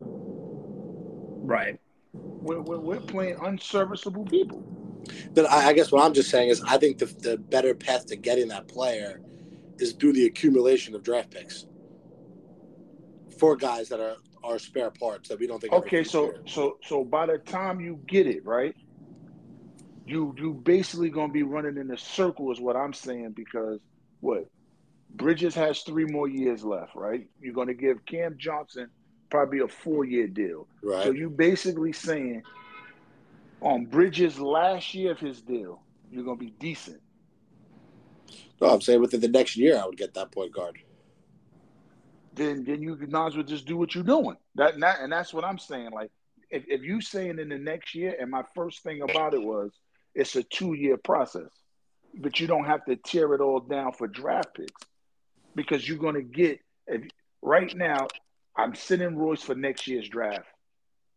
[1.47, 1.79] Right.
[2.13, 4.63] we're, we're, we're playing unserviceable people.
[5.35, 8.07] But I, I, guess what I'm just saying is I think the, the better path
[8.07, 9.21] to getting that player
[9.79, 11.67] is through the accumulation of draft picks
[13.39, 15.73] for guys that are are spare parts that we don't think.
[15.73, 18.77] Okay, so so so by the time you get it right,
[20.07, 23.81] you you basically gonna be running in a circle is what I'm saying because
[24.21, 24.47] what
[25.15, 27.27] Bridges has three more years left, right?
[27.41, 28.91] You're gonna give Cam Johnson
[29.35, 30.69] probably a four year deal.
[30.81, 31.03] Right.
[31.03, 32.45] So you basically saying
[33.61, 37.01] on Bridges' last year of his deal, you're gonna be decent.
[38.61, 40.79] No, I'm saying within the next year, I would get that point guard.
[42.33, 44.37] Then, then you might as well just do what you're doing.
[44.55, 45.91] That, and, that, and that's what I'm saying.
[45.91, 46.13] Like,
[46.49, 49.73] if, if you saying in the next year, and my first thing about it was,
[50.15, 51.51] it's a two year process,
[52.15, 54.83] but you don't have to tear it all down for draft picks
[55.57, 56.61] because you're going to get.
[56.87, 57.03] If,
[57.43, 58.07] right now,
[58.57, 60.47] I'm sending Royce for next year's draft,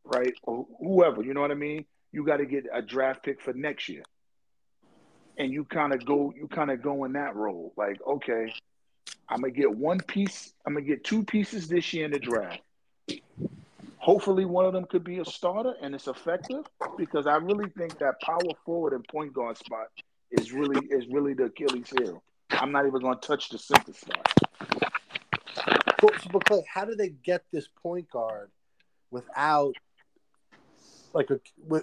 [0.04, 0.34] right?
[0.44, 1.86] Or whoever, you know what I mean?
[2.12, 4.04] You got to get a draft pick for next year.
[5.38, 7.74] And you kind of go, you kind of go in that role.
[7.78, 8.52] Like, okay,
[9.30, 10.54] I'm gonna get one piece.
[10.66, 12.62] I'm gonna get two pieces this year in the draft.
[13.98, 16.66] Hopefully, one of them could be a starter and it's effective
[16.98, 19.88] because I really think that power forward and point guard spot
[20.32, 22.24] is really is really the Achilles heel.
[22.52, 24.34] I'm not even to touch the center spot.
[25.66, 28.52] But, but how do they get this point guard
[29.12, 29.74] without
[31.14, 31.30] like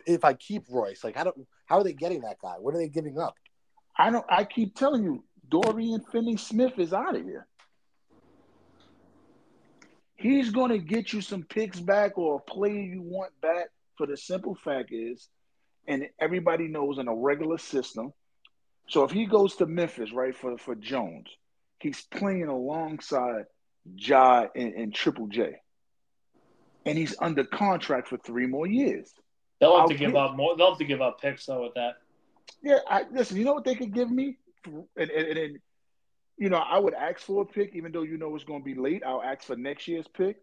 [0.07, 1.03] if I keep Royce?
[1.03, 2.55] Like how do how are they getting that guy?
[2.59, 3.35] What are they giving up?
[3.97, 4.25] I don't.
[4.29, 7.47] I keep telling you, Dorian Finney-Smith is out of here.
[10.17, 13.67] He's going to get you some picks back or a player you want back.
[13.97, 15.29] For the simple fact is,
[15.87, 18.13] and everybody knows in a regular system.
[18.89, 21.29] So if he goes to Memphis, right for for Jones,
[21.79, 23.45] he's playing alongside
[23.97, 25.57] Ja and, and Triple J.
[26.87, 29.13] And he's under contract for three more years.
[29.61, 30.57] They'll have I'll to give up more.
[30.57, 31.95] They'll have to give up picks though with that.
[32.63, 33.37] Yeah, I, listen.
[33.37, 35.59] You know what they could give me, and, and, and
[36.37, 38.65] you know I would ask for a pick, even though you know it's going to
[38.65, 39.03] be late.
[39.07, 40.37] I'll ask for next year's pick,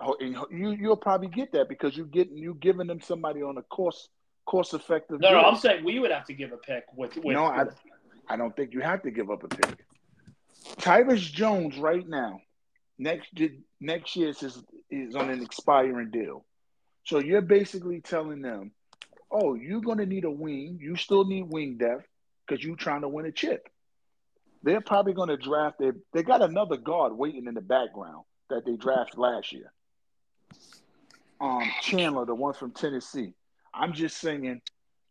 [0.00, 3.58] oh, and you you'll probably get that because you get you giving them somebody on
[3.58, 4.08] a course
[4.46, 5.20] course effective.
[5.20, 5.42] No, deal.
[5.42, 7.16] no, I'm saying we would have to give a pick with.
[7.16, 7.66] with no, I,
[8.28, 9.84] I don't think you have to give up a pick.
[10.78, 12.40] Tyus Jones right now
[12.98, 13.30] next
[13.80, 16.44] next year is is on an expiring deal.
[17.04, 18.72] So you're basically telling them,
[19.30, 20.78] "Oh, you're going to need a wing.
[20.80, 22.06] You still need wing depth
[22.46, 23.68] because you're trying to win a chip."
[24.62, 25.78] They're probably going to draft.
[25.78, 29.72] They they got another guard waiting in the background that they drafted last year.
[31.40, 33.34] Um, Chandler, the one from Tennessee.
[33.74, 34.62] I'm just saying,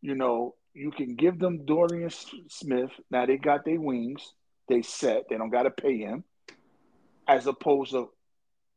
[0.02, 2.10] you know, you can give them Dorian
[2.50, 2.90] Smith.
[3.12, 4.34] Now they got their wings.
[4.68, 5.26] They set.
[5.30, 6.24] They don't got to pay him
[7.28, 8.10] as opposed to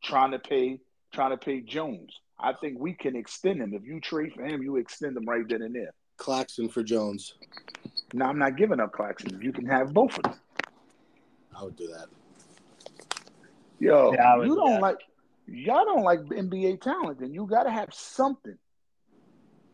[0.03, 0.81] trying to pay
[1.13, 2.21] trying to pay Jones.
[2.39, 3.75] I think we can extend him.
[3.75, 5.93] If you trade for him, you extend him right then and there.
[6.19, 7.35] Claxton for Jones.
[8.13, 9.41] No, I'm not giving up Claxton.
[9.43, 10.35] You can have both of them.
[11.57, 12.07] I would do that.
[13.81, 14.99] Yo, yeah, you don't like
[15.47, 18.57] y'all don't like NBA talent, then you gotta have something.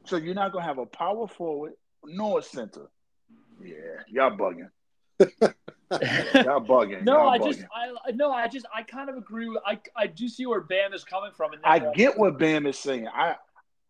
[0.07, 1.73] So you're not gonna have a power forward
[2.05, 2.89] nor a center.
[3.63, 4.71] Yeah, y'all bugging.
[6.35, 7.03] Y'all bugging.
[7.03, 7.55] no, Y'all I bugging.
[7.55, 9.49] just, I no, I just, I kind of agree.
[9.49, 11.53] With, I, I do see where Bam is coming from.
[11.53, 13.09] And I get what Bam is saying.
[13.09, 13.37] I,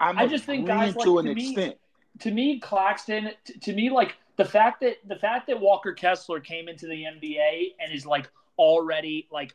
[0.01, 1.77] I'm I just think guys like, to an to me, extent.
[2.21, 6.41] To me, Claxton, to, to me, like the fact that the fact that Walker Kessler
[6.41, 9.55] came into the NBA and is like already like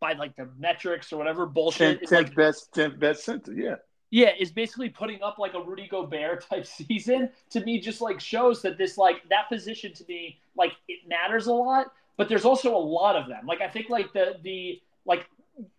[0.00, 2.02] by like the metrics or whatever bullshit.
[2.02, 3.52] 10th, like, best, tenth best center.
[3.52, 3.76] Yeah.
[4.10, 8.20] Yeah, is basically putting up like a Rudy Gobert type season to me just like
[8.20, 12.44] shows that this like that position to me like it matters a lot, but there's
[12.44, 13.46] also a lot of them.
[13.46, 15.26] Like I think like the the like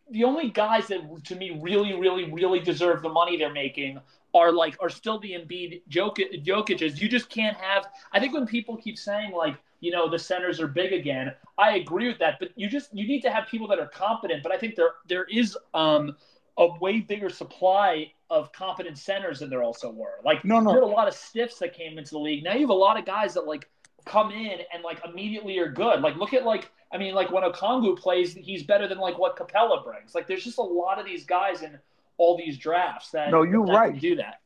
[0.10, 4.00] the only guys that to me really really really deserve the money they're making
[4.34, 7.02] are like are still the Embiid Jokic Jokic's.
[7.02, 7.88] You just can't have.
[8.12, 11.78] I think when people keep saying like you know the centers are big again, I
[11.78, 12.38] agree with that.
[12.40, 14.44] But you just you need to have people that are competent.
[14.44, 16.16] But I think there there is um
[16.58, 20.20] a way bigger supply of competent centers than there also were.
[20.24, 20.84] Like no, no.
[20.84, 22.44] a lot of stiffs that came into the league.
[22.44, 23.70] Now you have a lot of guys that like
[24.06, 26.02] come in and like immediately are good.
[26.02, 29.38] Like look at like I mean like when Okongwu plays, he's better than like what
[29.38, 30.14] Capela brings.
[30.14, 31.78] Like there's just a lot of these guys in
[32.18, 34.00] all these drafts that no, you're that right.
[34.00, 34.42] do that.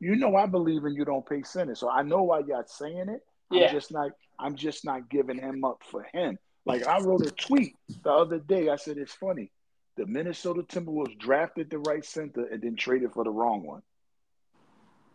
[0.00, 3.08] You know I believe in you don't pay centers, so I know why y'all saying
[3.08, 3.24] it.
[3.50, 3.72] I'm yeah.
[3.72, 6.38] just not I'm just not giving him up for him.
[6.64, 8.70] Like I wrote a tweet the other day.
[8.70, 9.50] I said it's funny
[9.96, 13.82] the Minnesota Timberwolves drafted the right center and then traded for the wrong one.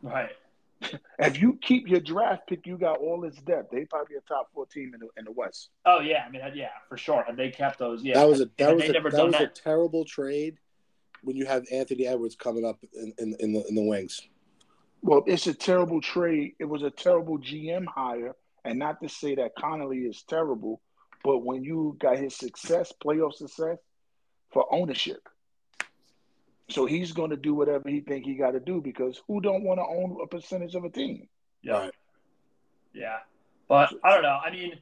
[0.01, 0.31] Right.
[1.19, 3.71] if you keep your draft pick, you got all this depth.
[3.71, 5.69] They probably a top four team in the in the West.
[5.85, 7.23] Oh yeah, I mean yeah, for sure.
[7.27, 8.03] And they kept those.
[8.03, 9.41] Yeah, that was a that was a, that was that.
[9.41, 10.57] a terrible trade
[11.23, 14.21] when you have Anthony Edwards coming up in, in, in the in the wings.
[15.03, 16.53] Well, it's a terrible trade.
[16.59, 20.81] It was a terrible GM hire, and not to say that Connelly is terrible,
[21.23, 23.77] but when you got his success, playoff success,
[24.51, 25.27] for ownership.
[26.69, 29.63] So he's going to do whatever he think he got to do because who don't
[29.63, 31.27] want to own a percentage of a team?
[31.61, 31.73] Yeah.
[31.73, 31.93] Right.
[32.93, 33.17] Yeah.
[33.67, 34.39] But I don't know.
[34.43, 34.77] I mean,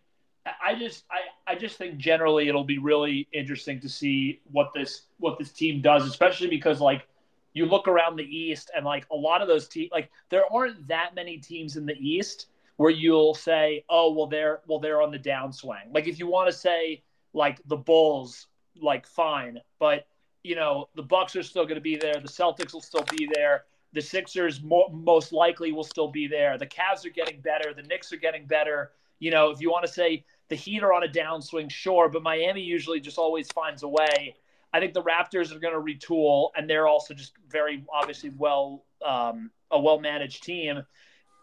[0.63, 5.03] I just I, I just think generally it'll be really interesting to see what this
[5.17, 7.07] what this team does, especially because like
[7.53, 10.87] you look around the East and like a lot of those teams like there aren't
[10.87, 12.47] that many teams in the East
[12.77, 15.93] where you'll say, oh well they're well they're on the downswing.
[15.93, 17.03] Like if you want to say
[17.33, 18.47] like the Bulls,
[18.81, 20.07] like fine, but
[20.43, 23.29] you know the Bucks are still going to be there, the Celtics will still be
[23.33, 27.73] there, the Sixers mo- most likely will still be there, the Cavs are getting better,
[27.73, 28.91] the Knicks are getting better.
[29.19, 32.23] You know if you want to say the Heat are on a downswing, sure, but
[32.23, 34.35] Miami usually just always finds a way.
[34.71, 38.85] I think the Raptors are going to retool, and they're also just very obviously well
[39.05, 40.83] um, a well managed team.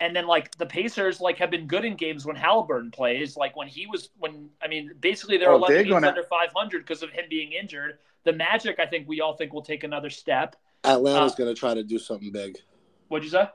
[0.00, 3.36] And then like the Pacers like have been good in games when Halliburton plays.
[3.36, 6.08] Like when he was when I mean basically they're oh, 11 games gonna...
[6.08, 7.98] under 500 because of him being injured.
[8.24, 10.56] The Magic I think we all think will take another step.
[10.84, 12.58] Atlanta's uh, going to try to do something big.
[13.08, 13.48] What'd you say?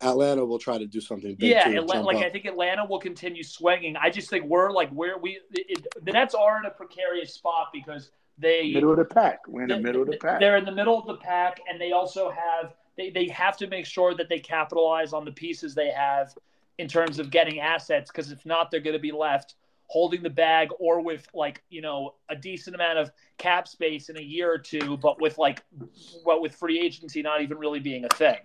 [0.00, 1.50] Atlanta will try to do something big.
[1.50, 2.24] Yeah, Atlanta, like up.
[2.24, 3.96] I think Atlanta will continue swinging.
[3.96, 7.68] I just think we're like where we it, the Nets are in a precarious spot
[7.72, 9.40] because they middle of the pack.
[9.48, 10.40] We're in the, the middle of the pack.
[10.40, 13.66] They're in the middle of the pack, and they also have they, they have to
[13.66, 16.34] make sure that they capitalize on the pieces they have
[16.78, 19.54] in terms of getting assets because if not, they're going to be left
[19.86, 24.16] holding the bag or with like you know a decent amount of cap space in
[24.16, 25.62] a year or two, but with like
[26.22, 28.38] what with free agency not even really being a thing.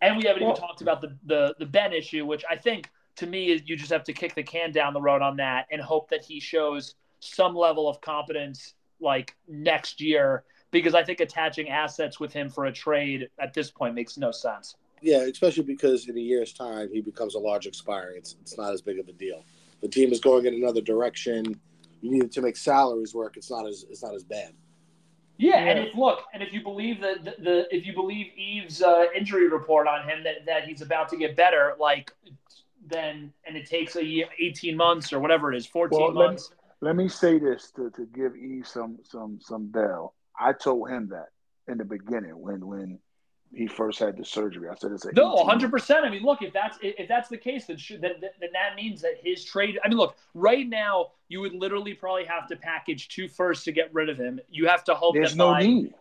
[0.00, 2.90] And we haven't well, even talked about the, the the Ben issue, which I think
[3.16, 5.66] to me is you just have to kick the can down the road on that
[5.72, 11.20] and hope that he shows some level of competence like next year because I think
[11.20, 14.76] attaching assets with him for a trade at this point makes no sense.
[15.00, 18.18] Yeah, especially because in a year's time he becomes a large expiring.
[18.18, 19.44] It's it's not as big of a deal.
[19.80, 21.58] The team is going in another direction.
[22.00, 23.36] You need to make salaries work.
[23.36, 24.52] It's not as it's not as bad.
[25.36, 28.26] Yeah, yeah, and if look, and if you believe the, the, the if you believe
[28.36, 32.12] Eve's uh, injury report on him that, that he's about to get better, like
[32.90, 36.50] then and it takes a year, eighteen months or whatever it is, fourteen well, months.
[36.80, 40.14] Let me, let me say this to, to give Eve some some some bell.
[40.38, 41.28] I told him that
[41.70, 42.98] in the beginning when when
[43.52, 44.68] he first had the surgery.
[44.68, 46.04] I said it's a no, one hundred percent.
[46.04, 49.00] I mean, look, if that's if that's the case, then, should, then then that means
[49.02, 49.78] that his trade.
[49.82, 53.72] I mean, look, right now you would literally probably have to package two firsts to
[53.72, 54.40] get rid of him.
[54.48, 55.94] You have to hope there's no by, need.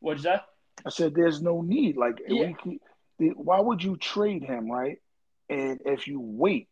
[0.00, 0.46] What's that?
[0.84, 1.96] I said there's no need.
[1.96, 2.52] Like, yeah.
[3.18, 4.98] why would you trade him, right?
[5.48, 6.68] And if you wait,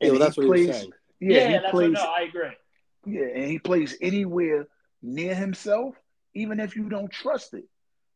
[0.00, 0.90] yeah, well, that's what plays, he's saying.
[1.20, 2.50] Yeah, yeah that's plays, what, no, I agree.
[3.06, 4.66] Yeah, and he plays anywhere
[5.06, 5.94] near himself,
[6.34, 7.64] even if you don't trust it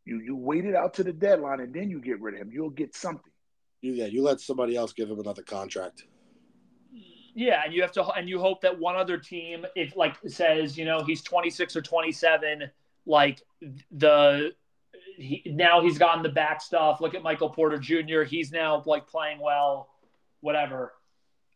[0.05, 2.51] you you wait it out to the deadline and then you get rid of him.
[2.53, 3.33] You'll get something.
[3.81, 6.05] You, yeah, you let somebody else give him another contract.
[7.33, 10.77] Yeah, and you have to, and you hope that one other team, if like says,
[10.77, 12.71] you know, he's 26 or 27,
[13.07, 13.41] like
[13.93, 14.53] the
[15.17, 17.01] he, now he's gotten the back stuff.
[17.01, 18.23] Look at Michael Porter Jr.
[18.23, 19.89] He's now like playing well,
[20.41, 20.93] whatever.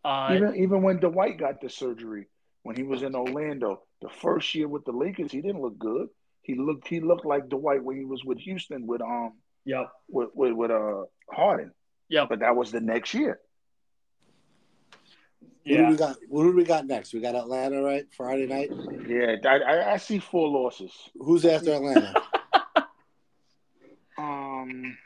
[0.05, 2.29] Uh, even even when Dwight got the surgery
[2.63, 6.09] when he was in Orlando, the first year with the Lakers, he didn't look good.
[6.43, 9.33] He looked he looked like Dwight when he was with Houston with um
[9.65, 11.73] yep with with, with uh Harden.
[12.11, 13.41] Yeah, but that was the next year.
[15.65, 15.81] Yeah.
[15.81, 16.17] What do we got?
[16.29, 17.15] What do we got next?
[17.15, 18.05] We got Atlanta, right?
[18.15, 18.71] Friday night.
[19.09, 20.93] Yeah, I, I, I see four losses.
[21.19, 22.13] Who's after Atlanta?
[24.19, 24.99] um,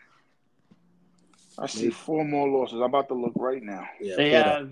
[1.57, 2.79] I see four more losses.
[2.79, 3.87] I'm about to look right now.
[4.01, 4.71] Yeah, they have.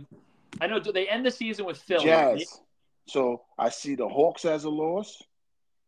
[0.60, 0.80] I know.
[0.80, 2.06] Do they end the season with Philly?
[2.06, 2.60] Jazz.
[3.06, 5.22] So I see the Hawks as a loss.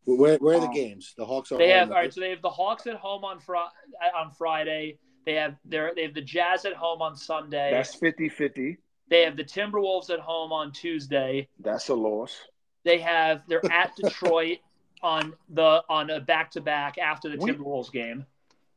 [0.05, 1.13] Where, where are the um, games?
[1.17, 1.57] The Hawks are.
[1.57, 2.13] They have all right.
[2.13, 4.97] So they have the Hawks at home on fr- on Friday.
[5.25, 7.69] They have their they have the Jazz at home on Sunday.
[7.71, 8.77] That's 50-50.
[9.09, 11.47] They have the Timberwolves at home on Tuesday.
[11.59, 12.35] That's a loss.
[12.85, 14.59] They have they're at Detroit
[15.03, 18.25] on the on a back to back after the we, Timberwolves game.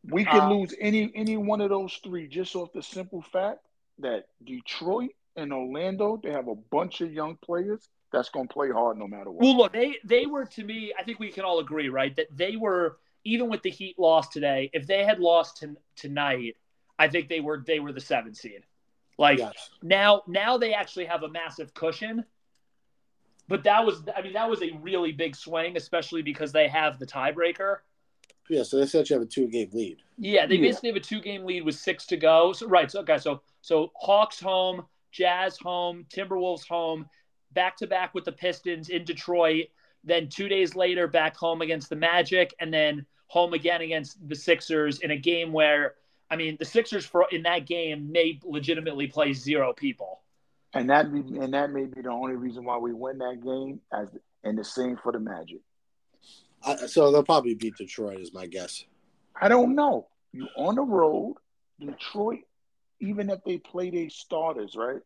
[0.05, 3.61] We can um, lose any any one of those three just off the simple fact
[4.01, 8.71] that Detroit and Orlando they have a bunch of young players that's going to play
[8.71, 9.43] hard no matter what.
[9.43, 10.93] Well, look, they they were to me.
[10.99, 14.29] I think we can all agree, right, that they were even with the Heat loss
[14.29, 14.71] today.
[14.73, 16.57] If they had lost to, tonight,
[16.99, 18.65] I think they were they were the seventh seed.
[19.19, 19.71] Like yes.
[19.83, 22.25] now, now they actually have a massive cushion.
[23.49, 26.99] But that was, I mean, that was a really big swing, especially because they have
[26.99, 27.79] the tiebreaker.
[28.49, 29.99] Yeah, so they essentially have a two-game lead.
[30.17, 30.69] Yeah, they yeah.
[30.69, 32.53] basically have a two-game lead with six to go.
[32.53, 37.07] So right, so okay, so so Hawks home, Jazz home, Timberwolves home,
[37.55, 39.67] back to back with the Pistons in Detroit.
[40.05, 44.35] Then two days later, back home against the Magic, and then home again against the
[44.35, 45.95] Sixers in a game where
[46.31, 50.21] I mean the Sixers for in that game may legitimately play zero people.
[50.75, 54.09] And that and that may be the only reason why we win that game as
[54.45, 55.61] and the same for the Magic.
[56.65, 58.85] Uh, so they'll probably beat Detroit, is my guess.
[59.41, 60.09] I don't know.
[60.33, 61.35] You on the road,
[61.81, 62.41] Detroit,
[63.01, 65.01] even if they play their starters, right?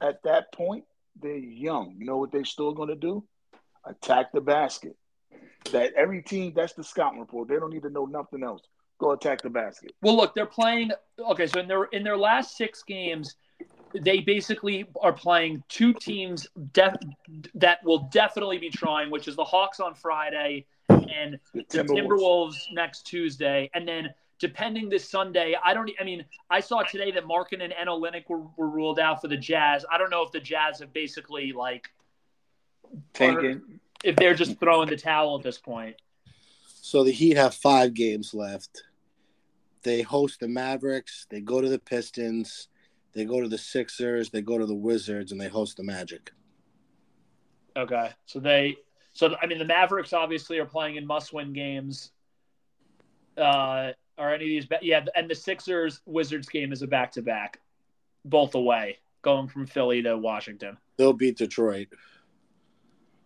[0.00, 0.84] At that point,
[1.20, 1.94] they're young.
[1.98, 3.24] You know what they're still going to do?
[3.84, 4.96] Attack the basket.
[5.72, 7.48] That every team, that's the scouting report.
[7.48, 8.62] They don't need to know nothing else.
[8.98, 9.92] Go attack the basket.
[10.00, 10.92] Well, look, they're playing.
[11.18, 13.34] Okay, so in their in their last six games,
[13.94, 16.96] they basically are playing two teams def-
[17.54, 21.88] that will definitely be trying, which is the Hawks on Friday and the Timberwolves.
[21.88, 24.08] Timberwolves next Tuesday, and then
[24.38, 25.90] depending this Sunday, I don't.
[26.00, 29.36] I mean, I saw today that Markkanen and Olynyk were, were ruled out for the
[29.36, 29.84] Jazz.
[29.90, 31.88] I don't know if the Jazz have basically like
[33.14, 35.96] tanking, if they're just throwing the towel at this point.
[36.64, 38.82] So the Heat have five games left.
[39.82, 41.26] They host the Mavericks.
[41.30, 42.68] They go to the Pistons.
[43.12, 44.30] They go to the Sixers.
[44.30, 46.32] They go to the Wizards, and they host the Magic.
[47.76, 48.76] Okay, so they.
[49.14, 52.12] So I mean, the Mavericks obviously are playing in must-win games.
[53.36, 54.66] Uh, are any of these?
[54.66, 57.60] Ba- yeah, and the Sixers Wizards game is a back-to-back,
[58.24, 60.76] both away, going from Philly to Washington.
[60.96, 61.88] They'll beat Detroit.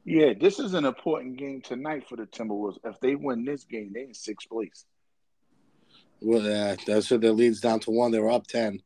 [0.05, 2.79] Yeah, this is an important game tonight for the Timberwolves.
[2.85, 4.87] If they win this game, they're in sixth place.
[6.21, 8.11] Well, uh, that's what their leads down to one.
[8.11, 8.83] They were up ten.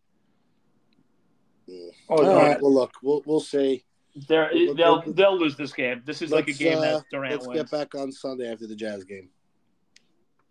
[2.08, 2.60] Oh, All right.
[2.60, 3.84] Well, look, we'll we'll see.
[4.28, 6.02] They're, we'll, they'll we'll, they'll lose this game.
[6.04, 7.62] This is like a game uh, that Durant let's wins.
[7.62, 9.30] get back on Sunday after the Jazz game.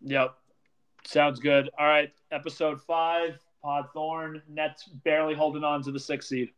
[0.01, 0.35] Yep,
[1.05, 1.69] sounds good.
[1.77, 3.39] All right, episode five.
[3.61, 6.49] Pod Thorn Nets barely holding on to the sixth seed.